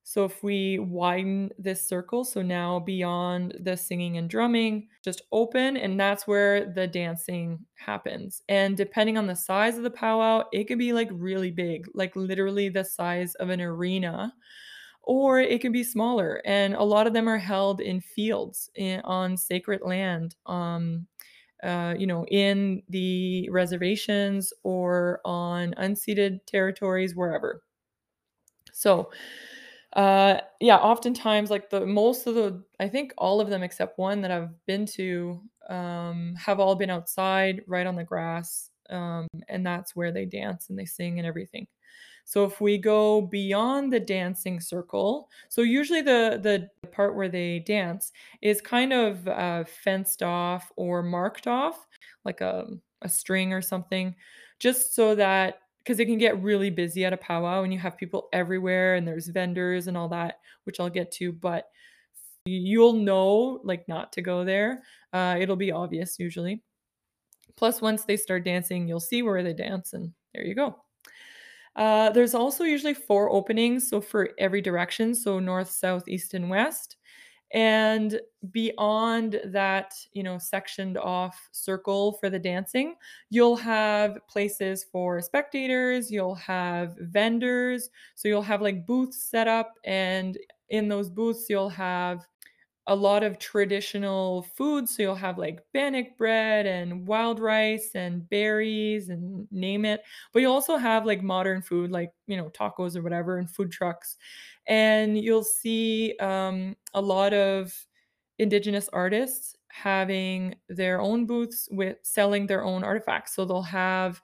So 0.06 0.26
if 0.26 0.42
we 0.42 0.78
widen 0.78 1.50
this 1.58 1.88
circle 1.88 2.24
so 2.24 2.42
now 2.42 2.78
beyond 2.78 3.56
the 3.60 3.74
singing 3.76 4.18
and 4.18 4.28
drumming 4.28 4.88
just 5.02 5.22
open 5.32 5.78
and 5.78 5.98
that's 5.98 6.26
where 6.26 6.70
the 6.72 6.86
dancing 6.86 7.58
happens. 7.76 8.42
And 8.48 8.76
depending 8.76 9.16
on 9.16 9.26
the 9.26 9.36
size 9.36 9.78
of 9.78 9.82
the 9.82 9.90
powwow 9.90 10.44
it 10.52 10.64
could 10.64 10.78
be 10.78 10.92
like 10.92 11.08
really 11.10 11.50
big 11.50 11.86
like 11.94 12.14
literally 12.16 12.68
the 12.68 12.84
size 12.84 13.34
of 13.36 13.48
an 13.48 13.62
arena 13.62 14.34
or 15.06 15.40
it 15.40 15.60
can 15.60 15.72
be 15.72 15.84
smaller 15.84 16.40
and 16.44 16.74
a 16.74 16.82
lot 16.82 17.06
of 17.06 17.12
them 17.12 17.28
are 17.28 17.38
held 17.38 17.80
in 17.80 18.00
fields 18.00 18.70
in, 18.74 19.00
on 19.00 19.36
sacred 19.36 19.80
land 19.82 20.34
um, 20.46 21.06
uh, 21.62 21.94
you 21.98 22.06
know, 22.06 22.26
in 22.26 22.82
the 22.88 23.48
reservations 23.50 24.52
or 24.62 25.20
on 25.24 25.74
unceded 25.78 26.40
territories, 26.46 27.14
wherever. 27.14 27.62
So, 28.72 29.10
uh, 29.94 30.40
yeah, 30.60 30.76
oftentimes, 30.78 31.50
like 31.50 31.70
the 31.70 31.86
most 31.86 32.26
of 32.26 32.34
the, 32.34 32.64
I 32.80 32.88
think 32.88 33.14
all 33.18 33.40
of 33.40 33.50
them 33.50 33.62
except 33.62 33.98
one 33.98 34.22
that 34.22 34.30
I've 34.30 34.50
been 34.66 34.86
to, 34.86 35.42
um, 35.68 36.34
have 36.36 36.60
all 36.60 36.74
been 36.76 36.90
outside, 36.90 37.62
right 37.66 37.86
on 37.86 37.96
the 37.96 38.04
grass, 38.04 38.70
um, 38.90 39.28
and 39.48 39.66
that's 39.66 39.96
where 39.96 40.12
they 40.12 40.26
dance 40.26 40.68
and 40.70 40.78
they 40.78 40.84
sing 40.86 41.18
and 41.18 41.26
everything. 41.26 41.66
So 42.24 42.44
if 42.44 42.60
we 42.60 42.78
go 42.78 43.22
beyond 43.22 43.92
the 43.92 44.00
dancing 44.00 44.60
circle, 44.60 45.28
so 45.48 45.62
usually 45.62 46.02
the 46.02 46.40
the 46.42 46.88
part 46.88 47.14
where 47.14 47.28
they 47.28 47.60
dance 47.60 48.12
is 48.42 48.60
kind 48.60 48.92
of 48.92 49.28
uh, 49.28 49.64
fenced 49.64 50.22
off 50.22 50.72
or 50.76 51.02
marked 51.02 51.46
off, 51.46 51.86
like 52.24 52.40
a 52.40 52.66
a 53.02 53.08
string 53.08 53.52
or 53.52 53.60
something, 53.62 54.14
just 54.58 54.94
so 54.94 55.14
that 55.14 55.60
because 55.78 56.00
it 56.00 56.06
can 56.06 56.18
get 56.18 56.42
really 56.42 56.70
busy 56.70 57.04
at 57.04 57.12
a 57.12 57.18
powwow 57.18 57.62
and 57.62 57.72
you 57.72 57.78
have 57.78 57.98
people 57.98 58.28
everywhere 58.32 58.94
and 58.94 59.06
there's 59.06 59.28
vendors 59.28 59.86
and 59.86 59.96
all 59.96 60.08
that, 60.08 60.38
which 60.64 60.80
I'll 60.80 60.88
get 60.88 61.12
to, 61.12 61.30
but 61.30 61.68
you'll 62.46 62.94
know 62.94 63.60
like 63.64 63.86
not 63.86 64.12
to 64.14 64.22
go 64.22 64.44
there. 64.44 64.82
Uh, 65.12 65.36
it'll 65.38 65.56
be 65.56 65.72
obvious 65.72 66.18
usually. 66.18 66.62
Plus, 67.56 67.80
once 67.80 68.04
they 68.04 68.16
start 68.16 68.44
dancing, 68.44 68.88
you'll 68.88 68.98
see 68.98 69.22
where 69.22 69.42
they 69.42 69.52
dance, 69.52 69.92
and 69.92 70.12
there 70.34 70.44
you 70.44 70.54
go. 70.54 70.83
Uh, 71.76 72.10
there's 72.10 72.34
also 72.34 72.64
usually 72.64 72.94
four 72.94 73.30
openings, 73.30 73.88
so 73.88 74.00
for 74.00 74.30
every 74.38 74.60
direction, 74.60 75.14
so 75.14 75.38
north, 75.40 75.70
south, 75.70 76.06
east, 76.08 76.34
and 76.34 76.48
west. 76.50 76.96
And 77.52 78.20
beyond 78.50 79.40
that, 79.46 79.94
you 80.12 80.24
know, 80.24 80.38
sectioned 80.38 80.98
off 80.98 81.48
circle 81.52 82.14
for 82.14 82.28
the 82.28 82.38
dancing, 82.38 82.96
you'll 83.30 83.56
have 83.56 84.18
places 84.28 84.84
for 84.90 85.20
spectators, 85.22 86.10
you'll 86.10 86.34
have 86.34 86.96
vendors. 86.98 87.90
So 88.16 88.28
you'll 88.28 88.42
have 88.42 88.62
like 88.62 88.86
booths 88.86 89.24
set 89.24 89.48
up, 89.48 89.74
and 89.84 90.36
in 90.70 90.88
those 90.88 91.10
booths, 91.10 91.46
you'll 91.48 91.68
have 91.70 92.26
a 92.86 92.94
lot 92.94 93.22
of 93.22 93.38
traditional 93.38 94.42
foods. 94.42 94.94
So 94.96 95.02
you'll 95.02 95.14
have 95.14 95.38
like 95.38 95.60
bannock 95.72 96.16
bread 96.18 96.66
and 96.66 97.06
wild 97.06 97.40
rice 97.40 97.92
and 97.94 98.28
berries 98.28 99.08
and 99.08 99.48
name 99.50 99.84
it. 99.86 100.02
But 100.32 100.42
you 100.42 100.50
also 100.50 100.76
have 100.76 101.06
like 101.06 101.22
modern 101.22 101.62
food, 101.62 101.90
like, 101.90 102.12
you 102.26 102.36
know, 102.36 102.50
tacos 102.50 102.94
or 102.96 103.02
whatever, 103.02 103.38
and 103.38 103.50
food 103.50 103.72
trucks. 103.72 104.16
And 104.66 105.18
you'll 105.18 105.44
see 105.44 106.14
um, 106.20 106.76
a 106.92 107.00
lot 107.00 107.32
of 107.32 107.86
indigenous 108.38 108.88
artists 108.92 109.56
having 109.70 110.54
their 110.68 111.00
own 111.00 111.26
booths 111.26 111.68
with 111.70 111.98
selling 112.02 112.46
their 112.46 112.64
own 112.64 112.84
artifacts. 112.84 113.34
So 113.34 113.44
they'll 113.44 113.62
have 113.62 114.20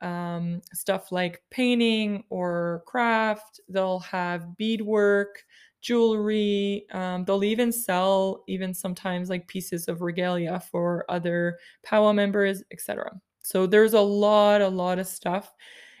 um, 0.00 0.60
stuff 0.72 1.12
like 1.12 1.42
painting 1.50 2.24
or 2.30 2.82
craft. 2.86 3.60
They'll 3.68 4.00
have 4.00 4.56
beadwork, 4.56 5.44
jewelry. 5.82 6.86
Um, 6.92 7.24
they'll 7.24 7.44
even 7.44 7.72
sell 7.72 8.44
even 8.48 8.72
sometimes 8.72 9.28
like 9.28 9.46
pieces 9.48 9.88
of 9.88 10.00
regalia 10.00 10.60
for 10.70 11.04
other 11.08 11.58
powwow 11.84 12.12
members, 12.12 12.62
etc. 12.72 13.12
So 13.42 13.66
there's 13.66 13.94
a 13.94 14.00
lot, 14.00 14.60
a 14.62 14.68
lot 14.68 14.98
of 14.98 15.06
stuff. 15.06 15.52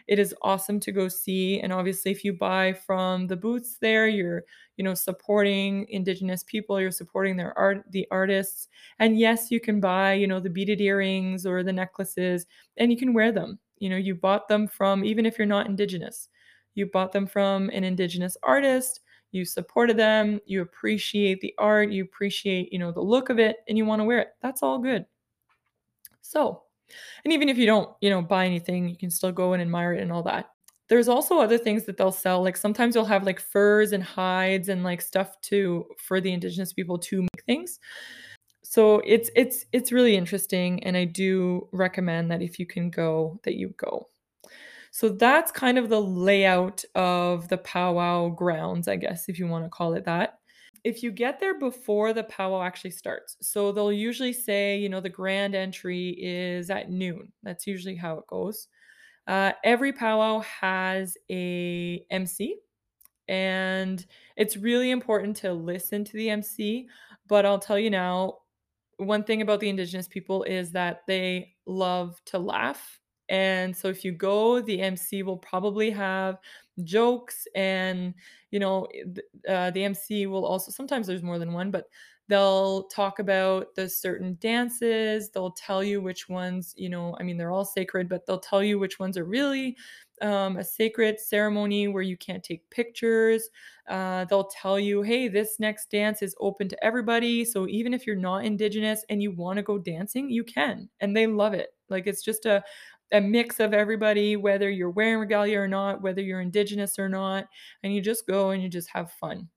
It 0.08 0.18
is 0.18 0.34
awesome 0.42 0.80
to 0.80 0.92
go 0.92 1.08
see, 1.08 1.60
and 1.60 1.72
obviously, 1.72 2.10
if 2.10 2.24
you 2.24 2.32
buy 2.32 2.72
from 2.72 3.28
the 3.28 3.36
booths 3.36 3.78
there, 3.80 4.08
you're 4.08 4.44
you 4.76 4.84
know 4.84 4.94
supporting 4.94 5.86
indigenous 5.90 6.42
people. 6.42 6.80
You're 6.80 6.90
supporting 6.90 7.36
their 7.36 7.56
art, 7.58 7.84
the 7.90 8.06
artists, 8.10 8.68
and 8.98 9.18
yes, 9.18 9.50
you 9.50 9.60
can 9.60 9.80
buy 9.80 10.14
you 10.14 10.26
know 10.26 10.40
the 10.40 10.50
beaded 10.50 10.80
earrings 10.80 11.46
or 11.46 11.62
the 11.62 11.72
necklaces, 11.72 12.46
and 12.78 12.90
you 12.90 12.98
can 12.98 13.12
wear 13.14 13.30
them 13.32 13.58
you 13.82 13.90
know 13.90 13.96
you 13.96 14.14
bought 14.14 14.46
them 14.46 14.68
from 14.68 15.04
even 15.04 15.26
if 15.26 15.36
you're 15.36 15.46
not 15.46 15.66
indigenous 15.66 16.28
you 16.74 16.86
bought 16.86 17.12
them 17.12 17.26
from 17.26 17.68
an 17.70 17.84
indigenous 17.84 18.36
artist 18.44 19.00
you 19.32 19.44
supported 19.44 19.96
them 19.96 20.40
you 20.46 20.62
appreciate 20.62 21.40
the 21.40 21.54
art 21.58 21.90
you 21.90 22.04
appreciate 22.04 22.72
you 22.72 22.78
know 22.78 22.92
the 22.92 23.00
look 23.00 23.30
of 23.30 23.38
it 23.38 23.56
and 23.68 23.76
you 23.76 23.84
want 23.84 24.00
to 24.00 24.04
wear 24.04 24.20
it. 24.20 24.28
That's 24.40 24.62
all 24.62 24.78
good. 24.78 25.04
So 26.20 26.62
and 27.24 27.32
even 27.32 27.48
if 27.48 27.58
you 27.58 27.66
don't 27.66 27.90
you 28.00 28.10
know 28.10 28.22
buy 28.22 28.46
anything 28.46 28.88
you 28.88 28.96
can 28.96 29.10
still 29.10 29.32
go 29.32 29.52
and 29.54 29.62
admire 29.62 29.94
it 29.94 30.02
and 30.02 30.12
all 30.12 30.22
that. 30.24 30.50
There's 30.88 31.08
also 31.08 31.38
other 31.38 31.56
things 31.56 31.84
that 31.84 31.96
they'll 31.96 32.12
sell 32.12 32.42
like 32.42 32.56
sometimes 32.56 32.94
you'll 32.94 33.04
have 33.06 33.24
like 33.24 33.40
furs 33.40 33.92
and 33.92 34.02
hides 34.04 34.68
and 34.68 34.84
like 34.84 35.00
stuff 35.00 35.40
to 35.42 35.86
for 35.98 36.20
the 36.20 36.32
indigenous 36.32 36.72
people 36.72 36.98
to 36.98 37.22
make 37.22 37.44
things. 37.46 37.80
So 38.62 39.00
it's 39.04 39.30
it's 39.34 39.66
it's 39.72 39.92
really 39.92 40.16
interesting 40.16 40.82
and 40.84 40.96
i 40.96 41.04
do 41.04 41.68
recommend 41.72 42.30
that 42.30 42.40
if 42.40 42.58
you 42.58 42.64
can 42.64 42.90
go 42.90 43.38
that 43.42 43.56
you 43.56 43.74
go 43.76 44.08
so 44.92 45.08
that's 45.08 45.50
kind 45.50 45.78
of 45.78 45.88
the 45.88 46.00
layout 46.00 46.84
of 46.94 47.48
the 47.48 47.58
powwow 47.58 48.28
grounds 48.28 48.86
i 48.86 48.94
guess 48.96 49.28
if 49.28 49.38
you 49.38 49.46
want 49.48 49.64
to 49.64 49.70
call 49.70 49.94
it 49.94 50.04
that. 50.04 50.38
If 50.84 51.04
you 51.04 51.12
get 51.12 51.38
there 51.38 51.58
before 51.58 52.12
the 52.12 52.24
powwow 52.24 52.62
actually 52.62 52.90
starts 52.90 53.36
so 53.40 53.72
they'll 53.72 53.92
usually 53.92 54.32
say 54.32 54.78
you 54.78 54.88
know 54.88 55.00
the 55.00 55.08
grand 55.08 55.54
entry 55.54 56.16
is 56.18 56.70
at 56.70 56.90
noon. 56.90 57.32
That's 57.42 57.66
usually 57.66 57.96
how 57.96 58.18
it 58.18 58.26
goes. 58.26 58.68
Uh, 59.26 59.52
every 59.62 59.92
powwow 59.92 60.40
has 60.40 61.16
a 61.30 62.04
mc 62.10 62.56
and 63.28 64.04
it's 64.36 64.56
really 64.56 64.90
important 64.90 65.36
to 65.36 65.52
listen 65.52 66.04
to 66.04 66.16
the 66.16 66.28
mc 66.30 66.88
but 67.28 67.46
i'll 67.46 67.60
tell 67.60 67.78
you 67.78 67.88
now 67.88 68.38
one 68.96 69.24
thing 69.24 69.42
about 69.42 69.60
the 69.60 69.68
indigenous 69.68 70.08
people 70.08 70.42
is 70.44 70.72
that 70.72 71.02
they 71.06 71.54
love 71.66 72.20
to 72.26 72.38
laugh. 72.38 73.00
And 73.28 73.76
so 73.76 73.88
if 73.88 74.04
you 74.04 74.12
go, 74.12 74.60
the 74.60 74.80
MC 74.80 75.22
will 75.22 75.38
probably 75.38 75.90
have 75.90 76.38
jokes 76.84 77.46
and 77.54 78.14
you 78.50 78.58
know 78.58 78.88
uh, 79.48 79.70
the 79.70 79.84
MC 79.84 80.26
will 80.26 80.44
also 80.46 80.70
sometimes 80.70 81.06
there's 81.06 81.22
more 81.22 81.38
than 81.38 81.52
one, 81.52 81.70
but 81.70 81.86
they'll 82.28 82.84
talk 82.84 83.18
about 83.18 83.74
the 83.74 83.88
certain 83.88 84.36
dances. 84.40 85.30
They'll 85.30 85.50
tell 85.52 85.82
you 85.84 86.00
which 86.00 86.28
ones, 86.28 86.74
you 86.76 86.88
know, 86.88 87.16
I 87.20 87.22
mean 87.24 87.36
they're 87.36 87.50
all 87.52 87.64
sacred, 87.64 88.08
but 88.08 88.26
they'll 88.26 88.38
tell 88.40 88.62
you 88.62 88.78
which 88.78 88.98
ones 88.98 89.18
are 89.18 89.24
really 89.24 89.76
um, 90.20 90.56
a 90.56 90.64
sacred 90.64 91.18
ceremony 91.18 91.88
where 91.88 92.02
you 92.02 92.16
can't 92.16 92.44
take 92.44 92.68
pictures. 92.70 93.48
Uh, 93.88 94.24
they'll 94.26 94.48
tell 94.60 94.78
you, 94.78 95.02
hey, 95.02 95.26
this 95.26 95.58
next 95.58 95.90
dance 95.90 96.22
is 96.22 96.36
open 96.40 96.68
to 96.68 96.84
everybody. 96.84 97.44
So 97.44 97.66
even 97.66 97.92
if 97.92 98.06
you're 98.06 98.14
not 98.14 98.44
Indigenous 98.44 99.04
and 99.08 99.20
you 99.20 99.32
want 99.32 99.56
to 99.56 99.62
go 99.62 99.78
dancing, 99.78 100.30
you 100.30 100.44
can. 100.44 100.88
And 101.00 101.16
they 101.16 101.26
love 101.26 101.54
it. 101.54 101.74
Like 101.88 102.06
it's 102.06 102.22
just 102.22 102.46
a, 102.46 102.62
a 103.12 103.20
mix 103.20 103.60
of 103.60 103.74
everybody, 103.74 104.36
whether 104.36 104.70
you're 104.70 104.90
wearing 104.90 105.18
regalia 105.18 105.60
or 105.60 105.68
not, 105.68 106.02
whether 106.02 106.22
you're 106.22 106.40
Indigenous 106.40 106.98
or 106.98 107.08
not. 107.08 107.46
And 107.82 107.94
you 107.94 108.00
just 108.00 108.26
go 108.26 108.50
and 108.50 108.62
you 108.62 108.68
just 108.68 108.88
have 108.90 109.12
fun. 109.12 109.48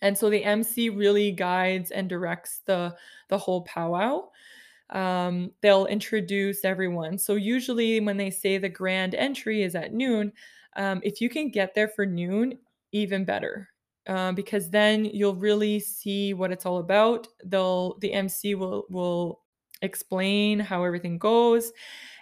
And 0.00 0.16
so 0.16 0.30
the 0.30 0.44
MC 0.44 0.90
really 0.90 1.32
guides 1.32 1.90
and 1.90 2.08
directs 2.08 2.60
the 2.66 2.96
the 3.28 3.38
whole 3.38 3.62
powwow 3.62 4.28
um, 4.90 5.50
they'll 5.60 5.86
introduce 5.86 6.64
everyone. 6.64 7.18
So 7.18 7.34
usually 7.34 8.00
when 8.00 8.16
they 8.16 8.30
say 8.30 8.58
the 8.58 8.68
grand 8.68 9.14
entry 9.14 9.62
is 9.62 9.74
at 9.74 9.92
noon, 9.92 10.32
um, 10.76 11.00
if 11.02 11.20
you 11.20 11.28
can 11.28 11.50
get 11.50 11.74
there 11.74 11.88
for 11.88 12.06
noon, 12.06 12.58
even 12.92 13.24
better. 13.24 13.68
Uh, 14.06 14.32
because 14.32 14.70
then 14.70 15.04
you'll 15.04 15.34
really 15.34 15.78
see 15.78 16.32
what 16.32 16.50
it's 16.50 16.64
all 16.64 16.78
about. 16.78 17.28
They'll 17.44 17.98
the 17.98 18.14
MC 18.14 18.54
will 18.54 18.86
will 18.88 19.42
explain 19.82 20.58
how 20.58 20.82
everything 20.82 21.18
goes 21.18 21.72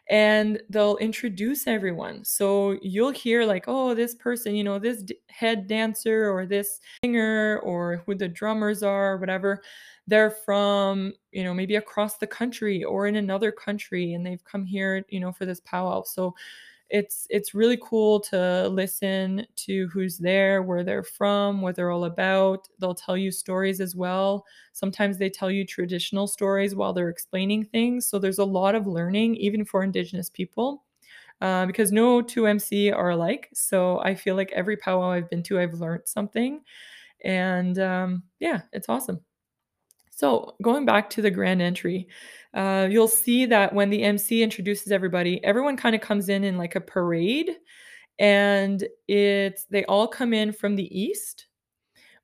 and 0.09 0.61
they'll 0.71 0.97
introduce 0.99 1.67
everyone. 1.67 2.25
So 2.25 2.79
you'll 2.83 3.11
hear 3.11 3.45
like, 3.45 3.65
oh, 3.67 3.95
this 3.95 4.15
person, 4.15 4.55
you 4.55 4.65
know, 4.65 4.79
this 4.79 5.03
d- 5.03 5.19
head 5.29 5.67
dancer 5.67 6.31
or 6.31 6.47
this 6.47 6.81
singer 7.05 7.61
or 7.65 8.03
who 8.07 8.15
the 8.15 8.29
drummers 8.29 8.83
are 8.83 9.15
or 9.15 9.17
whatever 9.19 9.63
they're 10.07 10.31
from 10.31 11.13
you 11.33 11.43
know 11.43 11.53
maybe 11.53 11.77
across 11.77 12.19
the 12.19 12.27
country 12.27 12.85
or 12.85 13.07
in 13.07 13.17
another 13.17 13.51
country 13.51 14.15
and 14.15 14.25
they've 14.25 14.45
come 14.45 14.65
here 14.65 15.05
you 15.09 15.21
know 15.21 15.33
for 15.33 15.45
this 15.47 15.61
powwow 15.61 16.03
so 16.03 16.35
it's 16.91 17.27
it's 17.31 17.55
really 17.55 17.79
cool 17.83 18.21
to 18.21 18.69
listen 18.69 19.47
to 19.57 19.89
who's 19.89 20.19
there 20.19 20.63
where 20.63 20.85
they're 20.85 21.03
from 21.03 21.61
what 21.61 21.75
they're 21.77 21.91
all 21.91 22.05
about. 22.05 22.69
They'll 22.79 22.95
tell 22.95 23.17
you 23.17 23.31
stories 23.33 23.81
as 23.81 23.97
well. 23.97 24.45
Sometimes 24.73 25.19
they 25.19 25.29
tell 25.31 25.51
you 25.51 25.65
traditional 25.65 26.27
stories 26.27 26.75
while 26.75 26.93
they're 26.93 27.09
explaining 27.09 27.65
things. 27.65 28.07
So 28.07 28.19
there's 28.19 28.39
a 28.39 28.45
lot 28.45 28.75
of 28.75 28.87
learning 28.87 29.37
even 29.37 29.65
for 29.65 29.83
indigenous 29.83 30.31
people 30.31 30.85
uh, 31.41 31.67
because 31.67 31.93
no 31.93 32.23
two 32.23 32.47
mc 32.47 32.93
are 32.93 33.11
alike. 33.11 33.49
So 33.55 34.01
i 34.01 34.15
feel 34.15 34.37
like 34.37 34.53
every 34.53 34.77
powwow 34.77 35.11
i've 35.13 35.31
been 35.31 35.43
to 35.45 35.61
i've 35.61 35.75
learned 35.75 36.03
something. 36.07 36.61
And 37.25 37.79
um, 37.79 38.23
yeah 38.41 38.63
it's 38.73 38.89
awesome. 38.89 39.21
So, 40.11 40.55
going 40.63 40.87
back 40.87 41.11
to 41.11 41.21
the 41.23 41.31
grand 41.31 41.61
entry, 41.61 42.09
uh, 42.57 42.89
you'll 42.91 43.07
see 43.07 43.45
that 43.45 43.75
when 43.75 43.91
the 43.91 44.03
MC 44.03 44.43
introduces 44.43 44.91
everybody, 44.91 45.45
everyone 45.45 45.77
kind 45.77 45.95
of 45.95 46.01
comes 46.01 46.31
in 46.31 46.43
in 46.43 46.57
like 46.57 46.75
a 46.75 46.81
parade, 46.81 47.51
and 48.19 48.83
it's 49.09 49.67
they 49.67 49.85
all 49.85 50.09
come 50.09 50.33
in 50.33 50.53
from 50.53 50.75
the 50.75 50.99
east, 50.99 51.49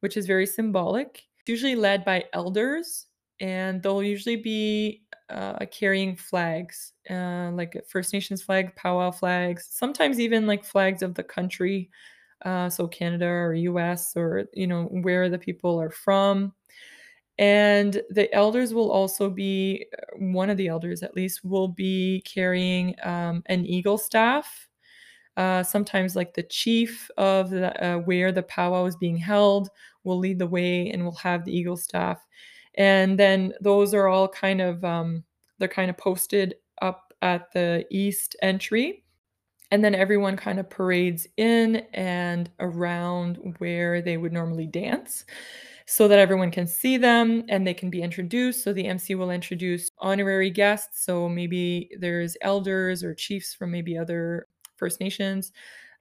which 0.00 0.16
is 0.16 0.26
very 0.26 0.46
symbolic. 0.46 1.22
It's 1.40 1.50
usually 1.50 1.74
led 1.74 2.02
by 2.02 2.24
elders, 2.32 3.08
and 3.40 3.82
they'll 3.82 4.02
usually 4.02 4.36
be 4.36 5.02
uh, 5.28 5.66
carrying 5.70 6.16
flags, 6.16 6.94
uh, 7.10 7.50
like 7.52 7.76
First 7.86 8.14
Nations 8.14 8.42
flag, 8.42 8.74
powwow 8.74 9.10
flags, 9.10 9.68
sometimes 9.70 10.18
even 10.18 10.46
like 10.46 10.64
flags 10.64 11.02
of 11.02 11.14
the 11.14 11.24
country, 11.24 11.90
uh, 12.46 12.70
so 12.70 12.88
Canada 12.88 13.26
or 13.26 13.52
U.S. 13.52 14.16
or 14.16 14.46
you 14.54 14.66
know 14.66 14.84
where 14.84 15.28
the 15.28 15.38
people 15.38 15.78
are 15.78 15.90
from 15.90 16.54
and 17.38 18.02
the 18.10 18.32
elders 18.34 18.74
will 18.74 18.90
also 18.90 19.30
be, 19.30 19.86
uh, 19.98 20.18
one 20.18 20.50
of 20.50 20.56
the 20.56 20.68
elders 20.68 21.02
at 21.02 21.16
least, 21.16 21.44
will 21.44 21.68
be 21.68 22.22
carrying 22.26 22.94
um, 23.02 23.42
an 23.46 23.64
eagle 23.64 23.98
staff. 23.98 24.68
Uh, 25.36 25.62
sometimes, 25.62 26.14
like 26.14 26.34
the 26.34 26.42
chief 26.42 27.10
of 27.16 27.50
the, 27.50 27.84
uh, 27.84 27.98
where 28.00 28.32
the 28.32 28.42
powwow 28.42 28.84
is 28.84 28.96
being 28.96 29.16
held 29.16 29.70
will 30.04 30.18
lead 30.18 30.38
the 30.38 30.46
way 30.46 30.90
and 30.90 31.04
will 31.04 31.16
have 31.16 31.44
the 31.44 31.56
eagle 31.56 31.76
staff. 31.76 32.26
And 32.74 33.18
then 33.18 33.54
those 33.60 33.94
are 33.94 34.08
all 34.08 34.28
kind 34.28 34.60
of, 34.60 34.84
um, 34.84 35.24
they're 35.58 35.68
kind 35.68 35.90
of 35.90 35.96
posted 35.96 36.56
up 36.82 37.14
at 37.22 37.52
the 37.52 37.86
east 37.90 38.36
entry. 38.42 39.04
And 39.70 39.82
then 39.82 39.94
everyone 39.94 40.36
kind 40.36 40.60
of 40.60 40.68
parades 40.68 41.26
in 41.38 41.76
and 41.94 42.50
around 42.60 43.54
where 43.58 44.02
they 44.02 44.18
would 44.18 44.32
normally 44.32 44.66
dance 44.66 45.24
so 45.86 46.08
that 46.08 46.18
everyone 46.18 46.50
can 46.50 46.66
see 46.66 46.96
them 46.96 47.44
and 47.48 47.66
they 47.66 47.74
can 47.74 47.90
be 47.90 48.02
introduced. 48.02 48.62
So 48.62 48.72
the 48.72 48.86
MC 48.86 49.14
will 49.14 49.30
introduce 49.30 49.90
honorary 49.98 50.50
guests. 50.50 51.04
So 51.04 51.28
maybe 51.28 51.90
there's 51.98 52.36
elders 52.40 53.02
or 53.02 53.14
chiefs 53.14 53.54
from 53.54 53.70
maybe 53.70 53.96
other 53.96 54.46
First 54.76 55.00
Nations. 55.00 55.52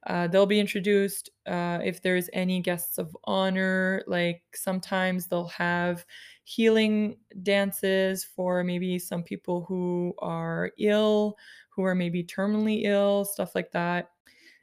Uh, 0.08 0.28
they'll 0.28 0.48
be 0.48 0.60
introduced. 0.60 1.30
Uh, 1.46 1.80
if 1.84 2.02
there's 2.02 2.30
any 2.34 2.60
guests 2.60 2.98
of 2.98 3.16
honor, 3.26 4.04
like 4.08 4.42
sometimes 4.56 5.28
they'll 5.28 5.48
have 5.48 6.06
healing 6.44 7.18
dances 7.44 8.24
for 8.24 8.64
maybe 8.64 8.98
some 8.98 9.22
people 9.22 9.64
who 9.68 10.14
are 10.20 10.72
ill, 10.80 11.38
who 11.70 11.84
are 11.84 11.96
maybe 11.96 12.24
terminally 12.24 12.84
ill, 12.86 13.26
stuff 13.26 13.54
like 13.54 13.72
that. 13.72 14.10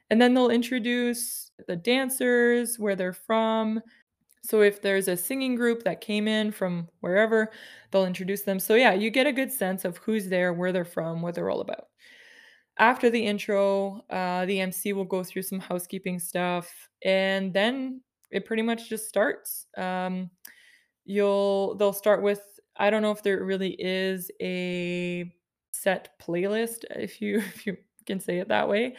And 0.09 0.21
then 0.21 0.33
they'll 0.33 0.49
introduce 0.49 1.51
the 1.67 1.75
dancers, 1.75 2.77
where 2.77 2.95
they're 2.95 3.13
from, 3.13 3.81
So 4.41 4.61
if 4.61 4.81
there's 4.81 5.07
a 5.07 5.17
singing 5.17 5.55
group 5.55 5.83
that 5.83 6.01
came 6.01 6.27
in 6.27 6.51
from 6.51 6.87
wherever, 7.01 7.51
they'll 7.91 8.05
introduce 8.05 8.43
them. 8.43 8.59
So 8.59 8.75
yeah, 8.75 8.93
you 8.93 9.09
get 9.09 9.27
a 9.27 9.33
good 9.33 9.51
sense 9.51 9.85
of 9.85 9.97
who's 9.97 10.27
there, 10.29 10.53
where 10.53 10.71
they're 10.71 10.85
from, 10.85 11.21
what 11.21 11.35
they're 11.35 11.49
all 11.49 11.61
about. 11.61 11.87
After 12.77 13.09
the 13.09 13.25
intro, 13.25 14.01
uh, 14.09 14.45
the 14.45 14.61
MC 14.61 14.93
will 14.93 15.05
go 15.05 15.23
through 15.23 15.41
some 15.41 15.59
housekeeping 15.59 16.17
stuff, 16.17 16.89
and 17.03 17.53
then 17.53 18.01
it 18.31 18.45
pretty 18.45 18.63
much 18.63 18.87
just 18.87 19.09
starts. 19.09 19.67
Um, 19.77 20.29
you'll 21.05 21.75
they'll 21.75 21.93
start 21.93 22.21
with 22.21 22.41
I 22.77 22.89
don't 22.89 23.01
know 23.01 23.11
if 23.11 23.23
there 23.23 23.43
really 23.43 23.75
is 23.79 24.31
a 24.41 25.33
set 25.71 26.17
playlist, 26.21 26.85
if 26.91 27.21
you 27.21 27.37
if 27.55 27.67
you 27.67 27.77
can 28.09 28.19
say 28.19 28.39
it 28.39 28.49
that 28.49 28.67
way. 28.69 28.95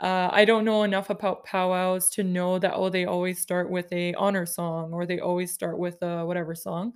Uh, 0.00 0.28
I 0.32 0.44
don't 0.44 0.64
know 0.64 0.82
enough 0.84 1.10
about 1.10 1.44
powwows 1.44 2.10
to 2.10 2.24
know 2.24 2.58
that 2.58 2.74
oh 2.74 2.88
they 2.88 3.04
always 3.04 3.40
start 3.40 3.70
with 3.70 3.92
a 3.92 4.14
honor 4.14 4.46
song 4.46 4.92
or 4.92 5.06
they 5.06 5.20
always 5.20 5.52
start 5.52 5.78
with 5.78 6.02
a 6.02 6.24
whatever 6.26 6.54
song. 6.54 6.92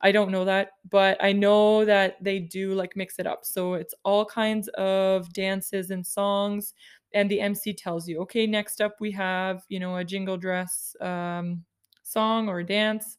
I 0.00 0.12
don't 0.12 0.30
know 0.30 0.44
that, 0.44 0.72
but 0.90 1.16
I 1.22 1.32
know 1.32 1.84
that 1.84 2.22
they 2.22 2.38
do 2.40 2.74
like 2.74 2.96
mix 2.96 3.18
it 3.18 3.26
up. 3.26 3.44
So 3.44 3.74
it's 3.74 3.94
all 4.04 4.24
kinds 4.26 4.68
of 4.70 5.32
dances 5.32 5.90
and 5.90 6.06
songs 6.06 6.74
and 7.14 7.30
the 7.30 7.40
MC 7.40 7.72
tells 7.72 8.08
you, 8.08 8.20
"Okay, 8.22 8.46
next 8.46 8.80
up 8.80 8.96
we 9.00 9.12
have, 9.12 9.64
you 9.68 9.80
know, 9.80 9.96
a 9.96 10.04
jingle 10.04 10.36
dress 10.36 10.96
um, 11.00 11.64
song 12.02 12.48
or 12.48 12.62
dance 12.62 13.18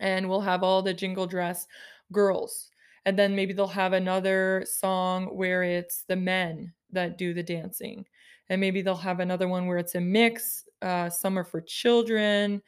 and 0.00 0.28
we'll 0.28 0.40
have 0.40 0.62
all 0.62 0.82
the 0.82 0.94
jingle 0.94 1.26
dress 1.26 1.66
girls. 2.10 2.70
And 3.04 3.18
then 3.18 3.34
maybe 3.34 3.52
they'll 3.52 3.66
have 3.68 3.92
another 3.92 4.64
song 4.66 5.26
where 5.36 5.62
it's 5.62 6.04
the 6.04 6.16
men 6.16 6.72
that 6.92 7.18
do 7.18 7.34
the 7.34 7.42
dancing. 7.42 8.06
And 8.48 8.60
maybe 8.60 8.82
they'll 8.82 8.96
have 8.96 9.20
another 9.20 9.48
one 9.48 9.66
where 9.66 9.78
it's 9.78 9.94
a 9.94 10.00
mix. 10.00 10.64
Uh, 10.82 11.08
some 11.10 11.38
are 11.38 11.44
for 11.44 11.60
children. 11.60 12.62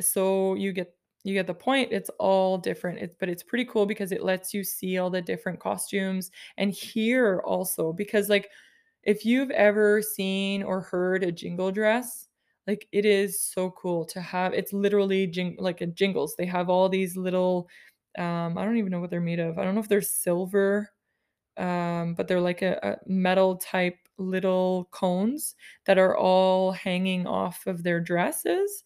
So 0.00 0.54
you 0.54 0.72
get 0.72 0.94
you 1.24 1.34
get 1.34 1.46
the 1.46 1.54
point. 1.54 1.92
It's 1.92 2.10
all 2.18 2.58
different. 2.58 2.98
It's 3.00 3.14
but 3.18 3.28
it's 3.28 3.42
pretty 3.42 3.64
cool 3.64 3.86
because 3.86 4.12
it 4.12 4.22
lets 4.22 4.54
you 4.54 4.64
see 4.64 4.98
all 4.98 5.10
the 5.10 5.20
different 5.20 5.60
costumes 5.60 6.30
and 6.56 6.72
hear 6.72 7.42
also 7.44 7.92
because 7.92 8.28
like 8.28 8.48
if 9.04 9.24
you've 9.24 9.50
ever 9.50 10.02
seen 10.02 10.62
or 10.62 10.80
heard 10.80 11.24
a 11.24 11.32
jingle 11.32 11.70
dress, 11.72 12.28
like, 12.66 12.86
it 12.92 13.06
is 13.06 13.40
so 13.40 13.70
cool 13.70 14.04
to 14.06 14.20
have 14.20 14.52
it's 14.52 14.72
literally 14.74 15.26
jing 15.26 15.56
like, 15.58 15.80
a 15.80 15.86
jingles. 15.86 16.36
They 16.36 16.46
have 16.46 16.68
all 16.68 16.88
these 16.88 17.16
little, 17.16 17.68
um, 18.18 18.58
I 18.58 18.64
don't 18.64 18.76
even 18.76 18.90
know 18.90 19.00
what 19.00 19.10
they're 19.10 19.20
made 19.20 19.40
of. 19.40 19.58
I 19.58 19.64
don't 19.64 19.74
know 19.74 19.80
if 19.80 19.88
they're 19.88 20.02
silver, 20.02 20.90
um, 21.58 22.14
but 22.14 22.28
they're 22.28 22.40
like 22.40 22.62
a, 22.62 22.78
a 22.82 23.10
metal 23.10 23.56
type 23.56 23.98
little 24.18 24.88
cones 24.90 25.54
that 25.86 25.98
are 25.98 26.16
all 26.16 26.72
hanging 26.72 27.26
off 27.26 27.66
of 27.66 27.82
their 27.82 28.00
dresses. 28.00 28.84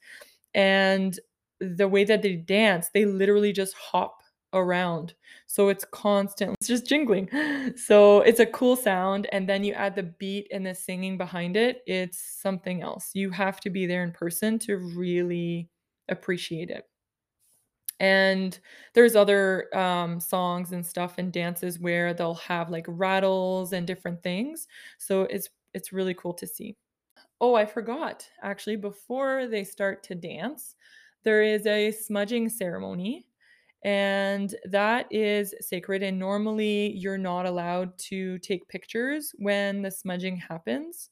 And 0.55 1.19
the 1.61 1.89
way 1.89 2.05
that 2.05 2.23
they 2.23 2.37
dance, 2.37 2.91
they 2.93 3.05
literally 3.05 3.53
just 3.53 3.75
hop 3.75 4.23
around. 4.53 5.15
So 5.47 5.69
it's 5.69 5.85
constant, 5.85 6.57
it's 6.61 6.69
just 6.69 6.87
jingling. 6.87 7.29
So 7.77 8.21
it's 8.21 8.41
a 8.41 8.47
cool 8.47 8.77
sound. 8.77 9.29
And 9.33 9.49
then 9.49 9.65
you 9.65 9.73
add 9.73 9.95
the 9.97 10.03
beat 10.03 10.49
and 10.53 10.67
the 10.67 10.75
singing 10.75 11.17
behind 11.17 11.57
it. 11.57 11.83
It's 11.87 12.19
something 12.19 12.83
else. 12.83 13.11
You 13.15 13.31
have 13.31 13.61
to 13.61 13.71
be 13.71 13.87
there 13.87 14.03
in 14.03 14.13
person 14.13 14.59
to 14.61 14.77
really 14.77 15.71
appreciate 16.09 16.71
it. 16.71 16.85
And 18.03 18.61
there's 18.95 19.17
other 19.17 19.75
um, 19.79 20.21
songs 20.21 20.73
and 20.73 20.85
stuff 20.87 21.17
and 21.19 21.33
dances 21.33 21.81
where 21.81 22.15
they'll 22.15 22.35
have 22.35 22.71
like 22.71 22.87
rattles 22.89 23.73
and 23.73 23.87
different 23.87 24.23
things. 24.25 24.69
So 24.99 25.23
it's 25.25 25.51
it's 25.75 25.93
really 25.95 26.15
cool 26.15 26.35
to 26.35 26.47
see. 26.49 26.77
Oh, 27.41 27.55
I 27.55 27.67
forgot. 27.67 28.29
Actually, 28.43 28.77
before 28.77 29.47
they 29.47 29.65
start 29.65 30.03
to 30.05 30.15
dance, 30.15 30.77
there 31.25 31.43
is 31.43 31.67
a 31.67 31.91
smudging 31.93 32.49
ceremony, 32.49 33.27
and 33.85 34.55
that 34.65 35.07
is 35.11 35.55
sacred. 35.61 36.03
And 36.03 36.19
normally, 36.19 36.93
you're 36.97 37.19
not 37.19 37.47
allowed 37.47 37.99
to 38.11 38.39
take 38.41 38.69
pictures 38.69 39.35
when 39.39 39.83
the 39.83 39.91
smudging 39.91 40.37
happens. 40.37 41.11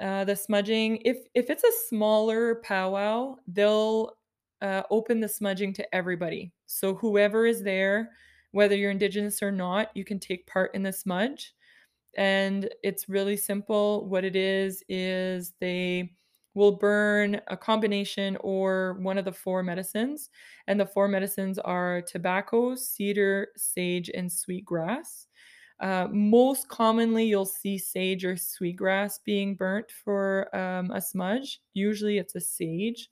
Uh, 0.00 0.24
the 0.24 0.36
smudging, 0.36 0.98
if 1.04 1.18
if 1.34 1.50
it's 1.50 1.64
a 1.64 1.72
smaller 1.88 2.56
powwow, 2.64 3.36
they'll 3.46 4.16
uh, 4.62 4.84
open 4.90 5.20
the 5.20 5.28
smudging 5.28 5.72
to 5.74 5.94
everybody. 5.94 6.52
So 6.66 6.94
whoever 6.94 7.44
is 7.46 7.62
there, 7.62 8.12
whether 8.52 8.76
you're 8.76 8.90
indigenous 8.90 9.42
or 9.42 9.52
not, 9.52 9.94
you 9.94 10.04
can 10.04 10.18
take 10.18 10.46
part 10.46 10.74
in 10.74 10.82
the 10.82 10.92
smudge 10.92 11.54
and 12.16 12.68
it's 12.82 13.08
really 13.08 13.36
simple. 13.36 14.06
What 14.08 14.24
it 14.24 14.36
is 14.36 14.82
is 14.88 15.52
they 15.60 16.14
will 16.54 16.72
burn 16.72 17.40
a 17.48 17.56
combination 17.56 18.36
or 18.40 18.98
one 19.00 19.16
of 19.16 19.24
the 19.24 19.32
four 19.32 19.62
medicines, 19.62 20.28
and 20.66 20.78
the 20.78 20.86
four 20.86 21.08
medicines 21.08 21.58
are 21.58 22.02
tobacco, 22.02 22.74
cedar, 22.74 23.48
sage, 23.56 24.10
and 24.12 24.30
sweetgrass. 24.30 25.26
Uh, 25.80 26.06
most 26.12 26.68
commonly, 26.68 27.24
you'll 27.24 27.46
see 27.46 27.78
sage 27.78 28.24
or 28.24 28.36
sweetgrass 28.36 29.18
being 29.24 29.54
burnt 29.54 29.90
for 30.04 30.54
um, 30.54 30.90
a 30.90 31.00
smudge. 31.00 31.60
Usually, 31.72 32.18
it's 32.18 32.34
a 32.34 32.40
sage. 32.40 33.08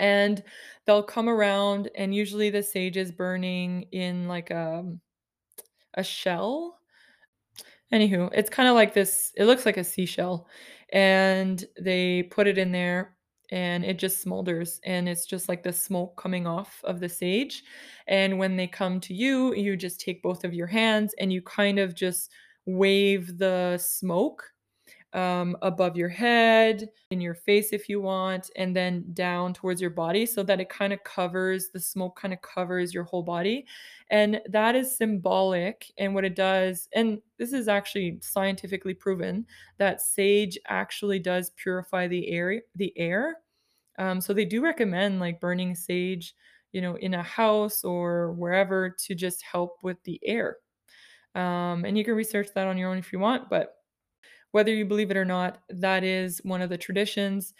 And 0.00 0.42
they'll 0.86 1.04
come 1.04 1.28
around, 1.28 1.90
and 1.96 2.14
usually 2.14 2.50
the 2.50 2.64
sage 2.64 2.96
is 2.98 3.12
burning 3.12 3.84
in 3.92 4.28
like 4.28 4.50
a, 4.50 4.84
a 5.94 6.02
shell. 6.02 6.80
Anywho, 7.92 8.30
it's 8.32 8.50
kinda 8.50 8.72
like 8.72 8.94
this 8.94 9.32
it 9.36 9.44
looks 9.46 9.66
like 9.66 9.76
a 9.76 9.84
seashell, 9.84 10.48
and 10.92 11.64
they 11.80 12.22
put 12.24 12.46
it 12.46 12.56
in 12.58 12.70
there, 12.72 13.16
and 13.50 13.84
it 13.84 13.98
just 13.98 14.24
smolders, 14.24 14.78
and 14.84 15.08
it's 15.08 15.26
just 15.26 15.48
like 15.48 15.62
the 15.62 15.72
smoke 15.72 16.16
coming 16.16 16.46
off 16.46 16.80
of 16.84 17.00
the 17.00 17.08
sage, 17.08 17.64
and 18.06 18.38
when 18.38 18.56
they 18.56 18.66
come 18.68 19.00
to 19.00 19.14
you, 19.14 19.54
you 19.54 19.76
just 19.76 20.00
take 20.00 20.22
both 20.22 20.44
of 20.44 20.54
your 20.54 20.68
hands, 20.68 21.14
and 21.18 21.32
you 21.32 21.42
kind 21.42 21.78
of 21.80 21.94
just 21.94 22.30
wave 22.66 23.38
the 23.38 23.76
smoke 23.78 24.44
um, 25.12 25.56
above 25.62 25.96
your 25.96 26.08
head, 26.08 26.88
in 27.10 27.20
your 27.20 27.34
face 27.34 27.72
if 27.72 27.88
you 27.88 28.00
want, 28.00 28.50
and 28.56 28.74
then 28.74 29.04
down 29.12 29.52
towards 29.52 29.80
your 29.80 29.90
body 29.90 30.24
so 30.24 30.42
that 30.42 30.60
it 30.60 30.68
kind 30.68 30.92
of 30.92 31.02
covers 31.04 31.70
the 31.72 31.80
smoke, 31.80 32.16
kind 32.16 32.32
of 32.32 32.40
covers 32.42 32.94
your 32.94 33.04
whole 33.04 33.22
body. 33.22 33.66
And 34.10 34.40
that 34.48 34.74
is 34.74 34.96
symbolic. 34.96 35.90
And 35.98 36.14
what 36.14 36.24
it 36.24 36.36
does, 36.36 36.88
and 36.94 37.20
this 37.38 37.52
is 37.52 37.68
actually 37.68 38.18
scientifically 38.22 38.94
proven, 38.94 39.46
that 39.78 40.00
sage 40.00 40.58
actually 40.68 41.18
does 41.18 41.50
purify 41.56 42.06
the 42.06 42.28
air. 42.28 42.62
The 42.76 42.92
air. 42.96 43.38
Um, 43.98 44.20
so 44.20 44.32
they 44.32 44.44
do 44.44 44.62
recommend 44.62 45.20
like 45.20 45.40
burning 45.40 45.74
sage, 45.74 46.34
you 46.72 46.80
know, 46.80 46.96
in 46.96 47.14
a 47.14 47.22
house 47.22 47.84
or 47.84 48.32
wherever 48.32 48.90
to 48.90 49.14
just 49.14 49.42
help 49.42 49.78
with 49.82 50.02
the 50.04 50.20
air. 50.24 50.56
Um, 51.34 51.84
and 51.84 51.98
you 51.98 52.04
can 52.04 52.14
research 52.14 52.48
that 52.54 52.66
on 52.66 52.78
your 52.78 52.90
own 52.90 52.98
if 52.98 53.12
you 53.12 53.18
want, 53.18 53.50
but 53.50 53.79
whether 54.52 54.74
you 54.74 54.84
believe 54.84 55.10
it 55.10 55.16
or 55.16 55.24
not, 55.24 55.62
that 55.68 56.04
is 56.04 56.40
one 56.44 56.62
of 56.62 56.70
the 56.70 56.78
traditions. 56.78 57.54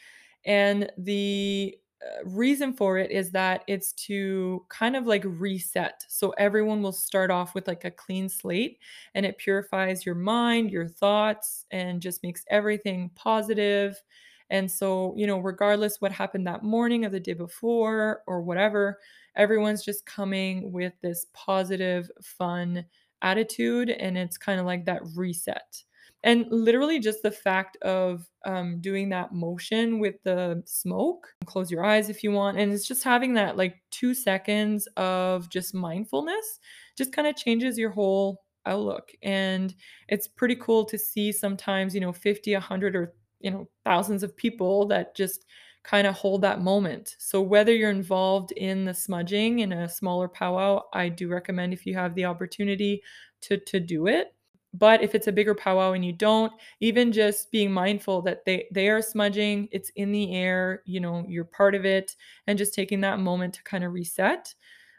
And 0.44 0.90
the 0.96 1.76
uh, 2.02 2.24
reason 2.24 2.72
for 2.72 2.96
it 2.98 3.10
is 3.10 3.30
that 3.32 3.62
it's 3.66 3.92
to 3.92 4.64
kind 4.70 4.96
of 4.96 5.06
like 5.06 5.22
reset. 5.26 6.02
So 6.08 6.30
everyone 6.38 6.82
will 6.82 6.92
start 6.92 7.30
off 7.30 7.54
with 7.54 7.68
like 7.68 7.84
a 7.84 7.90
clean 7.90 8.28
slate 8.28 8.78
and 9.14 9.26
it 9.26 9.36
purifies 9.38 10.06
your 10.06 10.14
mind, 10.14 10.70
your 10.70 10.88
thoughts, 10.88 11.66
and 11.70 12.00
just 12.00 12.22
makes 12.22 12.44
everything 12.48 13.10
positive. 13.14 14.02
And 14.48 14.70
so, 14.70 15.14
you 15.16 15.26
know, 15.26 15.38
regardless 15.38 16.00
what 16.00 16.10
happened 16.12 16.46
that 16.46 16.64
morning 16.64 17.04
or 17.04 17.10
the 17.10 17.20
day 17.20 17.34
before 17.34 18.22
or 18.26 18.42
whatever, 18.42 18.98
everyone's 19.36 19.84
just 19.84 20.06
coming 20.06 20.72
with 20.72 20.94
this 21.02 21.26
positive, 21.34 22.10
fun 22.22 22.86
attitude. 23.22 23.90
And 23.90 24.18
it's 24.18 24.38
kind 24.38 24.58
of 24.58 24.66
like 24.66 24.86
that 24.86 25.02
reset. 25.14 25.84
And 26.22 26.46
literally 26.50 26.98
just 26.98 27.22
the 27.22 27.30
fact 27.30 27.76
of 27.78 28.26
um, 28.44 28.80
doing 28.80 29.08
that 29.08 29.32
motion 29.32 29.98
with 29.98 30.16
the 30.22 30.62
smoke, 30.66 31.28
close 31.46 31.70
your 31.70 31.84
eyes 31.84 32.10
if 32.10 32.22
you 32.22 32.30
want. 32.32 32.58
And 32.58 32.72
it's 32.72 32.86
just 32.86 33.04
having 33.04 33.34
that 33.34 33.56
like 33.56 33.76
two 33.90 34.12
seconds 34.12 34.86
of 34.96 35.48
just 35.50 35.74
mindfulness 35.74 36.60
just 36.98 37.12
kind 37.12 37.26
of 37.26 37.36
changes 37.36 37.78
your 37.78 37.90
whole 37.90 38.42
outlook. 38.66 39.10
And 39.22 39.74
it's 40.08 40.28
pretty 40.28 40.56
cool 40.56 40.84
to 40.86 40.98
see 40.98 41.32
sometimes, 41.32 41.94
you 41.94 42.00
know, 42.00 42.12
50, 42.12 42.52
100, 42.52 42.96
or, 42.96 43.14
you 43.40 43.50
know, 43.50 43.68
thousands 43.84 44.22
of 44.22 44.36
people 44.36 44.86
that 44.88 45.16
just 45.16 45.46
kind 45.82 46.06
of 46.06 46.14
hold 46.14 46.42
that 46.42 46.60
moment. 46.60 47.16
So 47.18 47.40
whether 47.40 47.74
you're 47.74 47.90
involved 47.90 48.52
in 48.52 48.84
the 48.84 48.92
smudging 48.92 49.60
in 49.60 49.72
a 49.72 49.88
smaller 49.88 50.28
powwow, 50.28 50.82
I 50.92 51.08
do 51.08 51.28
recommend 51.28 51.72
if 51.72 51.86
you 51.86 51.94
have 51.94 52.14
the 52.14 52.26
opportunity 52.26 53.02
to 53.42 53.56
to 53.56 53.80
do 53.80 54.06
it 54.06 54.34
but 54.72 55.02
if 55.02 55.14
it's 55.14 55.26
a 55.26 55.32
bigger 55.32 55.54
powwow 55.54 55.92
and 55.92 56.04
you 56.04 56.12
don't, 56.12 56.52
even 56.80 57.12
just 57.12 57.50
being 57.50 57.72
mindful 57.72 58.22
that 58.22 58.44
they 58.44 58.68
they 58.72 58.88
are 58.88 59.02
smudging, 59.02 59.68
it's 59.72 59.90
in 59.96 60.12
the 60.12 60.34
air, 60.34 60.82
you 60.86 61.00
know, 61.00 61.24
you're 61.28 61.44
part 61.44 61.74
of 61.74 61.84
it, 61.84 62.16
and 62.46 62.58
just 62.58 62.74
taking 62.74 63.00
that 63.02 63.18
moment 63.18 63.54
to 63.54 63.62
kind 63.64 63.84
of 63.84 63.92
reset 63.92 64.54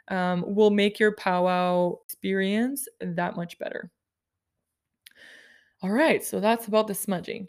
um, 0.09 0.43
will 0.47 0.71
make 0.71 0.99
your 0.99 1.15
powwow 1.15 1.95
experience 2.05 2.87
that 3.01 3.35
much 3.35 3.57
better. 3.59 3.91
All 5.81 5.89
right, 5.91 6.23
so 6.23 6.39
that's 6.39 6.67
about 6.67 6.87
the 6.87 6.93
smudging. 6.95 7.47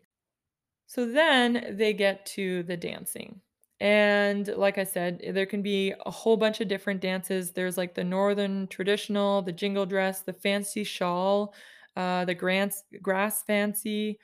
So 0.87 1.07
then 1.07 1.77
they 1.79 1.95
get 1.95 2.27
to 2.29 2.63
the 2.65 2.77
dancing. 2.77 3.41
And 3.81 4.49
like 4.49 4.79
I 4.79 4.85
said, 4.85 5.23
there 5.35 5.47
can 5.47 5.63
be 5.63 5.95
a 6.07 6.11
whole 6.11 6.37
bunch 6.37 6.61
of 6.61 6.69
different 6.69 7.01
dances. 7.01 7.53
There's 7.53 7.79
like 7.79 7.95
the 7.95 8.05
northern 8.05 8.69
traditional, 8.69 9.43
the 9.43 9.53
jingle 9.53 9.87
dress, 9.87 10.23
the 10.23 10.33
fancy 10.35 10.85
shawl, 10.85 11.55
uh, 11.96 12.24
the 12.24 12.35
grants, 12.35 12.85
grass 13.02 13.42
fancy. 13.44 14.18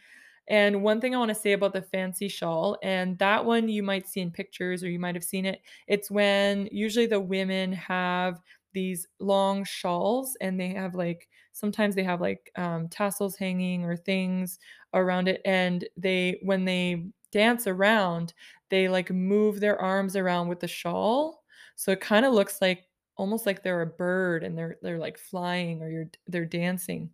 And 0.49 0.83
one 0.83 1.01
thing 1.01 1.15
I 1.15 1.19
want 1.19 1.29
to 1.29 1.35
say 1.35 1.53
about 1.53 1.75
the 1.75 1.83
fancy 1.83 2.29
shawl, 2.29 2.79
and 2.83 3.19
that 3.19 3.45
one 3.45 3.69
you 3.69 3.83
might 3.83 4.09
see 4.09 4.21
in 4.21 4.31
pictures 4.31 4.83
or 4.83 4.89
you 4.91 4.99
might 4.99 5.15
have 5.15 5.25
seen 5.25 5.45
it, 5.45 5.61
it's 5.87 6.11
when 6.11 6.69
usually 6.73 7.07
the 7.07 7.21
women 7.21 7.73
have 7.73 8.41
these 8.73 9.07
long 9.19 9.65
shawls 9.65 10.37
and 10.41 10.59
they 10.59 10.69
have 10.71 10.95
like 10.95 11.29
sometimes 11.53 11.95
they 11.95 12.05
have 12.05 12.21
like 12.21 12.51
um, 12.57 12.89
tassels 12.89 13.37
hanging 13.37 13.85
or 13.85 13.97
things 13.97 14.59
around 14.95 15.29
it. 15.29 15.41
And 15.45 15.87
they, 15.97 16.39
when 16.43 16.65
they 16.65 17.07
dance 17.33 17.67
around, 17.67 18.33
they 18.71 18.89
like 18.89 19.11
move 19.11 19.61
their 19.61 19.79
arms 19.81 20.17
around 20.17 20.49
with 20.49 20.61
the 20.61 20.69
shawl. 20.69 21.43
So 21.77 21.93
it 21.93 22.01
kind 22.01 22.25
of 22.25 22.33
looks 22.33 22.61
like 22.63 22.87
almost 23.17 23.47
like 23.47 23.63
they're 23.63 23.83
a 23.83 23.87
bird 23.87 24.45
and 24.45 24.57
they're 24.57 24.79
they're 24.83 24.99
like 24.99 25.19
flying 25.19 25.83
or 25.83 25.91
you're 25.91 26.11
they're 26.27 26.45
dancing. 26.47 27.11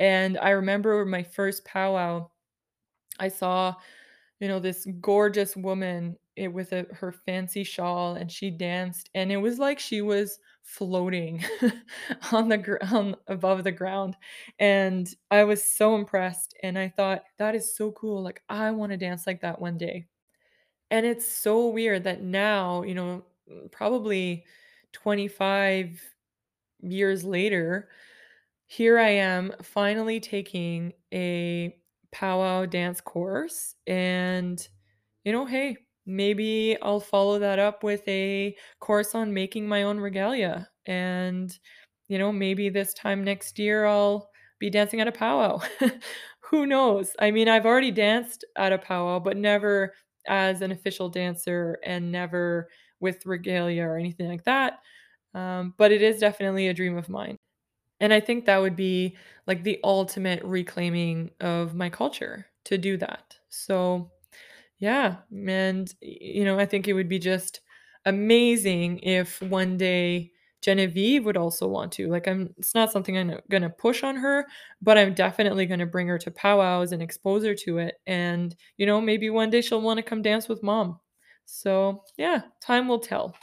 And 0.00 0.38
I 0.38 0.50
remember 0.52 1.06
my 1.06 1.24
first 1.24 1.66
powwow 1.66 2.30
I 3.18 3.28
saw, 3.28 3.74
you 4.40 4.48
know, 4.48 4.58
this 4.60 4.86
gorgeous 5.00 5.56
woman 5.56 6.16
eh, 6.36 6.48
with 6.48 6.72
a, 6.72 6.86
her 6.92 7.12
fancy 7.12 7.64
shawl 7.64 8.14
and 8.16 8.30
she 8.32 8.50
danced 8.50 9.10
and 9.14 9.32
it 9.32 9.38
was 9.38 9.58
like 9.58 9.78
she 9.78 10.02
was 10.02 10.38
floating 10.62 11.44
on 12.32 12.48
the 12.48 12.58
ground 12.58 13.16
above 13.28 13.64
the 13.64 13.72
ground 13.72 14.16
and 14.58 15.08
I 15.30 15.44
was 15.44 15.62
so 15.64 15.96
impressed 15.96 16.54
and 16.62 16.78
I 16.78 16.88
thought 16.88 17.24
that 17.38 17.54
is 17.54 17.76
so 17.76 17.92
cool 17.92 18.22
like 18.22 18.42
I 18.48 18.70
want 18.72 18.92
to 18.92 18.98
dance 18.98 19.26
like 19.26 19.42
that 19.42 19.60
one 19.60 19.78
day. 19.78 20.06
And 20.90 21.06
it's 21.06 21.26
so 21.26 21.68
weird 21.68 22.04
that 22.04 22.22
now, 22.22 22.82
you 22.82 22.94
know, 22.94 23.24
probably 23.70 24.44
25 24.92 26.00
years 26.80 27.24
later, 27.24 27.88
here 28.70 28.98
I 29.00 29.08
am 29.10 29.52
finally 29.62 30.20
taking 30.20 30.92
a 31.12 31.74
powwow 32.12 32.66
dance 32.66 33.00
course 33.00 33.74
and 33.86 34.64
you 35.24 35.32
know, 35.32 35.46
hey, 35.46 35.78
maybe 36.06 36.76
I'll 36.82 37.00
follow 37.00 37.38
that 37.40 37.58
up 37.58 37.84
with 37.84 38.02
a 38.08 38.56
course 38.80 39.14
on 39.14 39.34
making 39.34 39.68
my 39.68 39.84
own 39.84 39.98
regalia 40.00 40.68
and 40.86 41.56
you 42.08 42.18
know, 42.18 42.32
maybe 42.32 42.68
this 42.68 42.94
time 42.94 43.24
next 43.24 43.58
year 43.58 43.86
I'll 43.86 44.30
be 44.60 44.70
dancing 44.70 45.00
at 45.00 45.08
a 45.08 45.12
powwow. 45.12 45.60
Who 46.50 46.66
knows? 46.66 47.12
I 47.20 47.30
mean, 47.32 47.48
I've 47.48 47.66
already 47.66 47.92
danced 47.92 48.44
at 48.56 48.72
a 48.72 48.78
powwow, 48.78 49.20
but 49.20 49.36
never 49.38 49.94
as 50.28 50.62
an 50.62 50.72
official 50.72 51.08
dancer 51.08 51.78
and 51.84 52.12
never 52.12 52.68
with 53.00 53.26
regalia 53.26 53.84
or 53.84 53.96
anything 53.98 54.28
like 54.28 54.44
that. 54.44 54.80
Um, 55.34 55.74
but 55.78 55.92
it 55.92 56.02
is 56.02 56.20
definitely 56.20 56.68
a 56.68 56.74
dream 56.74 56.98
of 56.98 57.08
mine. 57.10 57.38
And 58.00 58.12
I 58.12 58.20
think 58.20 58.44
that 58.46 58.58
would 58.60 58.76
be 58.76 59.16
like 59.46 59.62
the 59.62 59.78
ultimate 59.84 60.42
reclaiming 60.44 61.30
of 61.40 61.74
my 61.74 61.90
culture 61.90 62.46
to 62.64 62.78
do 62.78 62.96
that. 62.98 63.36
So, 63.48 64.10
yeah, 64.78 65.16
and 65.46 65.92
you 66.00 66.44
know, 66.44 66.58
I 66.58 66.66
think 66.66 66.88
it 66.88 66.94
would 66.94 67.08
be 67.08 67.18
just 67.18 67.60
amazing 68.06 69.00
if 69.00 69.40
one 69.42 69.76
day 69.76 70.32
Genevieve 70.62 71.24
would 71.24 71.36
also 71.36 71.66
want 71.68 71.92
to. 71.92 72.08
Like 72.08 72.28
I'm 72.28 72.54
it's 72.58 72.74
not 72.74 72.92
something 72.92 73.16
I'm 73.16 73.38
going 73.50 73.62
to 73.62 73.70
push 73.70 74.02
on 74.02 74.16
her, 74.16 74.46
but 74.82 74.98
I'm 74.98 75.14
definitely 75.14 75.66
going 75.66 75.80
to 75.80 75.86
bring 75.86 76.08
her 76.08 76.18
to 76.18 76.30
powwows 76.30 76.92
and 76.92 77.02
expose 77.02 77.44
her 77.44 77.54
to 77.56 77.78
it 77.78 77.96
and 78.06 78.54
you 78.76 78.86
know, 78.86 79.00
maybe 79.00 79.30
one 79.30 79.50
day 79.50 79.60
she'll 79.60 79.80
want 79.82 79.98
to 79.98 80.02
come 80.02 80.22
dance 80.22 80.48
with 80.48 80.62
mom. 80.62 81.00
So, 81.46 82.04
yeah, 82.16 82.42
time 82.60 82.88
will 82.88 83.00
tell. 83.00 83.34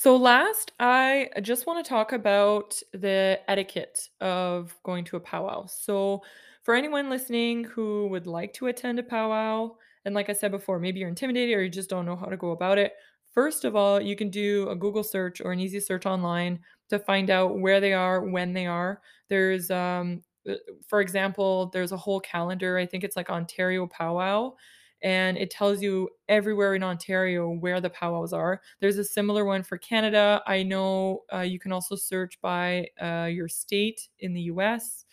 So, 0.00 0.16
last, 0.16 0.72
I 0.80 1.28
just 1.42 1.66
want 1.66 1.84
to 1.84 1.86
talk 1.86 2.12
about 2.14 2.80
the 2.92 3.38
etiquette 3.48 4.08
of 4.22 4.74
going 4.82 5.04
to 5.04 5.16
a 5.16 5.20
powwow. 5.20 5.66
So, 5.66 6.22
for 6.62 6.74
anyone 6.74 7.10
listening 7.10 7.64
who 7.64 8.06
would 8.08 8.26
like 8.26 8.54
to 8.54 8.68
attend 8.68 8.98
a 8.98 9.02
powwow, 9.02 9.76
and 10.06 10.14
like 10.14 10.30
I 10.30 10.32
said 10.32 10.52
before, 10.52 10.78
maybe 10.78 11.00
you're 11.00 11.10
intimidated 11.10 11.54
or 11.54 11.62
you 11.62 11.68
just 11.68 11.90
don't 11.90 12.06
know 12.06 12.16
how 12.16 12.28
to 12.28 12.38
go 12.38 12.52
about 12.52 12.78
it, 12.78 12.94
first 13.34 13.66
of 13.66 13.76
all, 13.76 14.00
you 14.00 14.16
can 14.16 14.30
do 14.30 14.70
a 14.70 14.74
Google 14.74 15.04
search 15.04 15.42
or 15.42 15.52
an 15.52 15.60
easy 15.60 15.80
search 15.80 16.06
online 16.06 16.60
to 16.88 16.98
find 16.98 17.28
out 17.28 17.58
where 17.58 17.78
they 17.78 17.92
are, 17.92 18.24
when 18.24 18.54
they 18.54 18.64
are. 18.64 19.02
There's, 19.28 19.70
um, 19.70 20.22
uh, 20.48 20.54
for 20.88 21.02
example, 21.02 21.66
there's 21.74 21.92
a 21.92 21.98
whole 21.98 22.20
calendar. 22.20 22.78
I 22.78 22.86
think 22.86 23.04
it's 23.04 23.16
like 23.16 23.28
Ontario 23.28 23.86
Powwow 23.86 24.54
and 25.02 25.38
it 25.38 25.50
tells 25.50 25.82
you 25.82 26.08
everywhere 26.28 26.74
in 26.74 26.82
Ontario 26.82 27.50
where 27.50 27.80
the 27.80 27.90
powwows 27.90 28.32
are. 28.32 28.60
There's 28.80 28.98
a 28.98 29.04
similar 29.04 29.44
one 29.44 29.62
for 29.62 29.78
Canada. 29.78 30.42
I 30.46 30.62
know 30.62 31.22
uh, 31.32 31.40
you 31.40 31.58
can 31.58 31.72
also 31.72 31.96
search 31.96 32.40
by 32.40 32.88
uh, 33.00 33.28
your 33.30 33.48
state 33.48 34.08
in 34.20 34.32
the 34.32 34.42
US. 34.42 35.04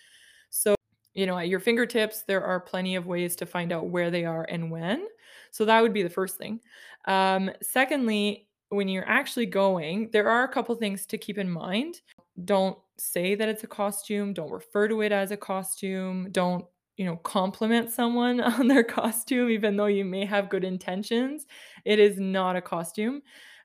So, 0.49 0.75
you 1.13 1.25
know, 1.25 1.37
at 1.37 1.47
your 1.47 1.59
fingertips, 1.59 2.23
there 2.23 2.43
are 2.43 2.59
plenty 2.59 2.95
of 2.95 3.07
ways 3.07 3.35
to 3.37 3.45
find 3.45 3.71
out 3.71 3.87
where 3.87 4.11
they 4.11 4.25
are 4.25 4.45
and 4.49 4.69
when. 4.71 5.07
So, 5.51 5.65
that 5.65 5.81
would 5.81 5.93
be 5.93 6.03
the 6.03 6.09
first 6.09 6.37
thing. 6.37 6.59
Um, 7.05 7.51
secondly, 7.61 8.47
when 8.69 8.89
you're 8.89 9.07
actually 9.07 9.45
going, 9.45 10.09
there 10.11 10.29
are 10.29 10.43
a 10.43 10.49
couple 10.49 10.75
things 10.75 11.05
to 11.07 11.17
keep 11.17 11.37
in 11.37 11.49
mind. 11.49 12.01
Don't 12.43 12.77
say 12.97 13.35
that 13.35 13.47
it's 13.47 13.63
a 13.63 13.67
costume, 13.67 14.33
don't 14.33 14.51
refer 14.51 14.87
to 14.87 15.01
it 15.01 15.11
as 15.11 15.31
a 15.31 15.37
costume, 15.37 16.29
don't 16.31 16.65
you 16.97 17.05
know, 17.05 17.15
compliment 17.17 17.91
someone 17.91 18.41
on 18.41 18.67
their 18.67 18.83
costume, 18.83 19.49
even 19.49 19.77
though 19.77 19.85
you 19.85 20.03
may 20.03 20.25
have 20.25 20.49
good 20.49 20.63
intentions. 20.63 21.45
It 21.85 21.99
is 21.99 22.19
not 22.19 22.55
a 22.55 22.61
costume. 22.61 23.21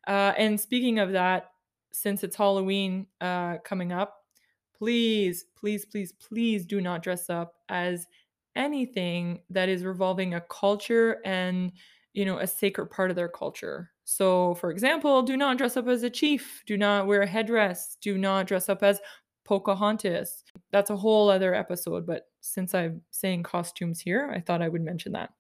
Uh, 0.06 0.32
and 0.36 0.60
speaking 0.60 0.98
of 0.98 1.12
that, 1.12 1.50
since 1.92 2.22
it's 2.22 2.36
Halloween 2.36 3.06
uh, 3.20 3.58
coming 3.58 3.92
up, 3.92 4.18
please, 4.76 5.46
please, 5.56 5.84
please, 5.84 6.12
please 6.12 6.64
do 6.64 6.80
not 6.80 7.02
dress 7.02 7.28
up 7.28 7.54
as 7.68 8.06
anything 8.54 9.40
that 9.50 9.68
is 9.68 9.84
revolving 9.84 10.34
a 10.34 10.40
culture 10.42 11.18
and 11.24 11.72
you 12.12 12.26
know 12.26 12.36
a 12.38 12.46
sacred 12.46 12.90
part 12.90 13.08
of 13.08 13.16
their 13.16 13.30
culture 13.30 13.90
so 14.04 14.54
for 14.56 14.70
example 14.70 15.22
do 15.22 15.38
not 15.38 15.56
dress 15.56 15.78
up 15.78 15.88
as 15.88 16.02
a 16.02 16.10
chief 16.10 16.62
do 16.66 16.76
not 16.76 17.06
wear 17.06 17.22
a 17.22 17.26
headdress 17.26 17.96
do 18.02 18.18
not 18.18 18.46
dress 18.46 18.68
up 18.68 18.82
as 18.82 19.00
Pocahontas. 19.44 20.44
That's 20.72 20.90
a 20.90 20.96
whole 20.96 21.28
other 21.28 21.54
episode, 21.54 22.06
but 22.06 22.28
since 22.40 22.74
I'm 22.74 23.02
saying 23.10 23.42
costumes 23.44 24.00
here, 24.00 24.32
I 24.34 24.40
thought 24.40 24.62
I 24.62 24.68
would 24.68 24.82
mention 24.82 25.12
that. 25.12 25.30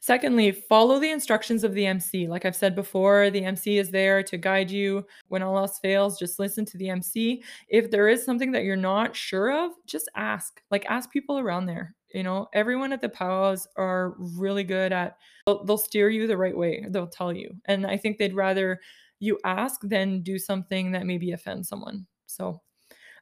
Secondly, 0.00 0.52
follow 0.52 0.98
the 0.98 1.10
instructions 1.10 1.64
of 1.64 1.72
the 1.72 1.86
MC. 1.86 2.28
Like 2.28 2.44
I've 2.44 2.54
said 2.54 2.74
before, 2.74 3.30
the 3.30 3.42
MC 3.42 3.78
is 3.78 3.90
there 3.90 4.22
to 4.24 4.36
guide 4.36 4.70
you. 4.70 5.06
When 5.28 5.42
all 5.42 5.56
else 5.56 5.78
fails, 5.78 6.18
just 6.18 6.38
listen 6.38 6.66
to 6.66 6.76
the 6.76 6.90
MC. 6.90 7.42
If 7.68 7.90
there 7.90 8.08
is 8.08 8.22
something 8.22 8.52
that 8.52 8.64
you're 8.64 8.76
not 8.76 9.16
sure 9.16 9.50
of, 9.50 9.70
just 9.86 10.10
ask. 10.14 10.60
Like 10.70 10.84
ask 10.84 11.10
people 11.10 11.38
around 11.38 11.64
there. 11.64 11.94
You 12.12 12.22
know, 12.22 12.48
everyone 12.52 12.92
at 12.92 13.00
the 13.00 13.08
powwows 13.08 13.66
are 13.76 14.14
really 14.18 14.62
good 14.62 14.92
at 14.92 15.16
they'll, 15.46 15.64
they'll 15.64 15.78
steer 15.78 16.10
you 16.10 16.26
the 16.26 16.36
right 16.36 16.54
way. 16.54 16.84
They'll 16.90 17.06
tell 17.06 17.32
you. 17.32 17.56
And 17.64 17.86
I 17.86 17.96
think 17.96 18.18
they'd 18.18 18.34
rather 18.34 18.80
you 19.20 19.38
ask 19.44 19.80
than 19.82 20.20
do 20.20 20.38
something 20.38 20.92
that 20.92 21.06
maybe 21.06 21.32
offends 21.32 21.66
someone. 21.66 22.06
So 22.26 22.60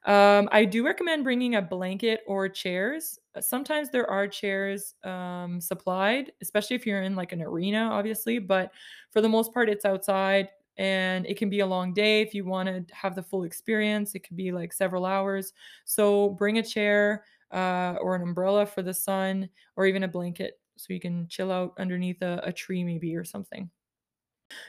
um, 0.05 0.49
I 0.51 0.65
do 0.65 0.85
recommend 0.85 1.23
bringing 1.23 1.55
a 1.55 1.63
blanket 1.63 2.23
or 2.27 2.49
chairs. 2.49 3.19
Uh, 3.35 3.41
sometimes 3.41 3.91
there 3.91 4.09
are 4.11 4.27
chairs 4.27 4.95
um, 5.05 5.61
supplied, 5.61 6.33
especially 6.43 6.75
if 6.77 6.87
you're 6.87 7.03
in 7.03 7.15
like 7.15 7.33
an 7.33 7.43
arena, 7.43 7.89
obviously. 7.93 8.39
But 8.41 8.73
for 9.11 9.21
the 9.21 9.29
most 9.29 9.55
part, 9.55 9.69
it's 9.69 9.85
outside 9.85 10.49
and 10.77 11.25
it 11.27 11.37
can 11.37 11.51
be 11.51 11.61
a 11.61 11.67
long 11.67 11.93
day 11.93 12.21
if 12.21 12.35
you 12.35 12.45
want 12.45 12.69
to 12.69 12.95
have 12.95 13.15
the 13.15 13.23
full 13.23 13.45
experience. 13.45 14.15
It 14.15 14.21
could 14.27 14.37
be 14.37 14.51
like 14.51 14.73
several 14.73 15.07
hours. 15.07 15.53
So 15.85 16.31
bring 16.31 16.59
a 16.59 16.63
chair 16.63 17.25
uh, 17.53 17.97
or 18.01 18.17
an 18.17 18.23
umbrella 18.23 18.67
for 18.67 18.83
the 18.83 18.95
sun 18.95 19.49
or 19.77 19.87
even 19.87 20.03
a 20.03 20.09
blanket 20.09 20.59
so 20.77 20.93
you 20.93 21.01
can 21.01 21.29
chill 21.29 21.53
out 21.53 21.75
underneath 21.79 22.23
a, 22.23 22.41
a 22.43 22.53
tree, 22.53 22.83
maybe, 22.83 23.15
or 23.15 23.25
something. 23.25 23.71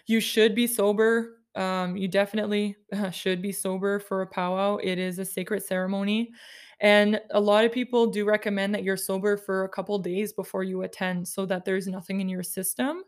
You 0.06 0.20
should 0.20 0.54
be 0.54 0.68
sober 0.68 1.40
um, 1.56 1.96
you 1.96 2.08
definitely 2.08 2.76
should 3.12 3.42
be 3.42 3.52
sober 3.52 4.00
for 4.00 4.22
a 4.22 4.28
powwow. 4.28 4.78
It 4.78 5.00
is 5.00 5.20
a 5.20 5.26
sacred 5.26 5.64
ceremony. 5.64 6.32
And 6.80 7.22
a 7.32 7.40
lot 7.40 7.66
of 7.66 7.72
people 7.72 8.08
do 8.08 8.26
recommend 8.26 8.74
that 8.76 8.84
you're 8.84 8.98
sober 8.98 9.38
for 9.38 9.64
a 9.64 9.70
couple 9.70 9.98
days 10.00 10.34
before 10.34 10.64
you 10.64 10.82
attend 10.82 11.28
so 11.28 11.46
that 11.46 11.66
there's 11.66 11.88
nothing 11.88 12.20
in 12.20 12.28
your 12.28 12.44
system. 12.44 13.04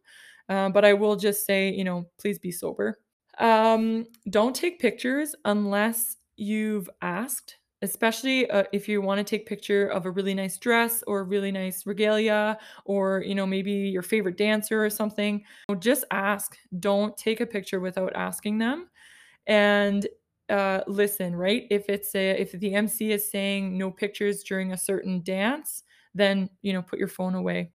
Uh, 0.48 0.70
but 0.70 0.86
I 0.86 0.94
will 0.94 1.16
just 1.16 1.46
say, 1.46 1.72
you 1.74 1.84
know, 1.84 2.06
please 2.20 2.40
be 2.40 2.52
sober. 2.52 3.00
Um, 3.40 4.06
don't 4.30 4.56
take 4.56 4.80
pictures 4.80 5.36
unless 5.44 6.18
you've 6.38 6.90
asked 7.02 7.58
especially 7.82 8.50
uh, 8.50 8.64
if 8.74 8.88
you 8.88 9.02
want 9.02 9.20
to 9.20 9.24
take 9.24 9.46
picture 9.46 9.88
of 9.88 10.06
a 10.06 10.12
really 10.12 10.34
nice 10.34 10.58
dress 10.58 11.04
or 11.08 11.20
a 11.20 11.24
really 11.24 11.52
nice 11.52 11.86
regalia 11.86 12.58
or 12.86 13.22
you 13.26 13.36
know 13.36 13.46
maybe 13.46 13.72
your 13.72 14.02
favorite 14.02 14.38
dancer 14.38 14.84
or 14.84 14.90
something 14.90 15.44
just 15.80 16.06
ask. 16.12 16.58
Don't 16.80 17.18
take 17.18 17.42
a 17.42 17.46
picture 17.46 17.80
without 17.80 18.16
asking 18.16 18.58
them. 18.60 18.90
And 19.48 20.08
uh, 20.50 20.82
listen 20.88 21.36
right? 21.36 21.66
If 21.72 21.90
it's 21.90 22.16
a 22.16 22.32
if 22.42 22.52
the 22.54 22.76
mc 22.76 23.12
is 23.12 23.30
saying 23.32 23.78
no 23.78 23.92
pictures 23.92 24.44
during 24.44 24.72
a 24.74 24.78
certain 24.78 25.24
dance 25.24 25.84
then 26.14 26.50
you 26.62 26.74
know 26.74 26.82
put 26.84 27.00
your 27.00 27.08
phone 27.08 27.36
away. 27.36 27.72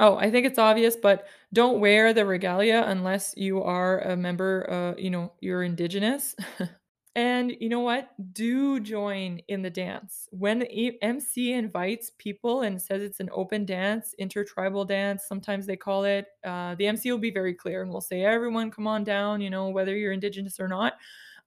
Oh, 0.00 0.16
I 0.16 0.30
think 0.30 0.46
it's 0.46 0.58
obvious, 0.58 0.96
but 0.96 1.26
don't 1.52 1.80
wear 1.80 2.12
the 2.14 2.24
regalia 2.24 2.84
unless 2.86 3.34
you 3.36 3.62
are 3.62 4.00
a 4.00 4.16
member, 4.16 4.66
uh, 4.70 5.00
you 5.00 5.10
know, 5.10 5.32
you're 5.40 5.62
indigenous. 5.64 6.36
and 7.18 7.56
you 7.58 7.68
know 7.68 7.80
what? 7.80 8.10
Do 8.32 8.78
join 8.78 9.40
in 9.48 9.60
the 9.60 9.70
dance. 9.70 10.28
When 10.30 10.60
the 10.60 10.96
MC 11.02 11.52
invites 11.52 12.12
people 12.16 12.62
and 12.62 12.80
says 12.80 13.02
it's 13.02 13.18
an 13.18 13.28
open 13.32 13.64
dance, 13.64 14.14
intertribal 14.20 14.84
dance, 14.84 15.24
sometimes 15.26 15.66
they 15.66 15.74
call 15.74 16.04
it, 16.04 16.26
uh, 16.44 16.76
the 16.76 16.86
MC 16.86 17.10
will 17.10 17.18
be 17.18 17.32
very 17.32 17.54
clear 17.54 17.82
and 17.82 17.90
will 17.90 18.00
say, 18.00 18.22
everyone 18.22 18.70
come 18.70 18.86
on 18.86 19.02
down, 19.02 19.40
you 19.40 19.50
know, 19.50 19.68
whether 19.68 19.96
you're 19.96 20.12
indigenous 20.12 20.60
or 20.60 20.68
not. 20.68 20.92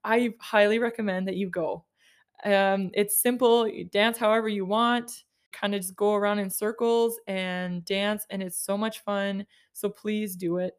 I 0.04 0.34
highly 0.42 0.78
recommend 0.78 1.30
that 1.30 1.38
you 1.38 1.50
go. 1.50 1.86
Um, 2.44 2.92
it's 2.94 3.18
simple, 3.18 3.66
you 3.66 3.86
dance 3.86 4.18
however 4.18 4.50
you 4.50 4.66
want 4.66 5.24
kind 5.54 5.74
of 5.74 5.82
just 5.82 5.96
go 5.96 6.16
around 6.16 6.40
in 6.40 6.50
circles 6.50 7.20
and 7.28 7.84
dance 7.86 8.26
and 8.30 8.42
it's 8.42 8.58
so 8.58 8.78
much 8.78 9.04
fun 9.04 9.46
so 9.74 9.90
please 9.90 10.38
do 10.38 10.60
it 10.60 10.76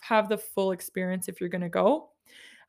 have 0.00 0.28
the 0.28 0.36
full 0.36 0.72
experience 0.72 1.26
if 1.26 1.40
you're 1.40 1.48
going 1.48 1.62
to 1.62 1.70
go 1.70 2.10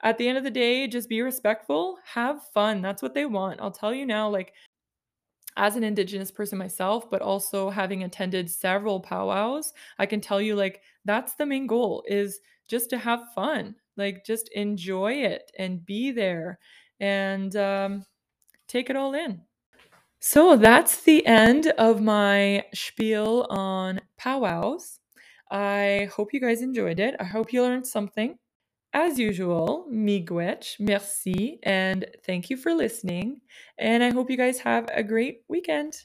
at 0.03 0.17
the 0.17 0.27
end 0.27 0.37
of 0.37 0.43
the 0.43 0.51
day 0.51 0.87
just 0.87 1.09
be 1.09 1.21
respectful 1.21 1.97
have 2.05 2.41
fun 2.53 2.81
that's 2.81 3.01
what 3.01 3.13
they 3.13 3.25
want 3.25 3.59
i'll 3.61 3.71
tell 3.71 3.93
you 3.93 4.05
now 4.05 4.29
like 4.29 4.53
as 5.57 5.75
an 5.75 5.83
indigenous 5.83 6.31
person 6.31 6.57
myself 6.57 7.09
but 7.09 7.21
also 7.21 7.69
having 7.69 8.03
attended 8.03 8.49
several 8.49 8.99
powwows 8.99 9.73
i 9.99 10.05
can 10.05 10.21
tell 10.21 10.41
you 10.41 10.55
like 10.55 10.81
that's 11.05 11.33
the 11.33 11.45
main 11.45 11.67
goal 11.67 12.03
is 12.07 12.39
just 12.67 12.89
to 12.89 12.97
have 12.97 13.21
fun 13.35 13.75
like 13.97 14.25
just 14.25 14.49
enjoy 14.53 15.11
it 15.11 15.51
and 15.57 15.85
be 15.85 16.11
there 16.11 16.57
and 16.99 17.55
um, 17.55 18.05
take 18.67 18.89
it 18.89 18.95
all 18.95 19.13
in 19.13 19.41
so 20.23 20.55
that's 20.55 21.01
the 21.01 21.25
end 21.25 21.73
of 21.79 21.99
my 21.99 22.63
spiel 22.75 23.47
on 23.49 24.01
powwows. 24.17 24.99
I 25.49 26.09
hope 26.15 26.31
you 26.31 26.39
guys 26.39 26.61
enjoyed 26.61 26.99
it. 26.99 27.15
I 27.19 27.23
hope 27.23 27.51
you 27.51 27.63
learned 27.63 27.87
something. 27.87 28.37
As 28.93 29.17
usual, 29.17 29.87
miigwech, 29.89 30.77
merci, 30.77 31.59
and 31.63 32.05
thank 32.25 32.49
you 32.49 32.57
for 32.57 32.73
listening. 32.73 33.39
And 33.77 34.03
I 34.03 34.09
hope 34.09 34.29
you 34.29 34.35
guys 34.35 34.59
have 34.59 34.89
a 34.93 35.01
great 35.01 35.43
weekend. 35.47 36.03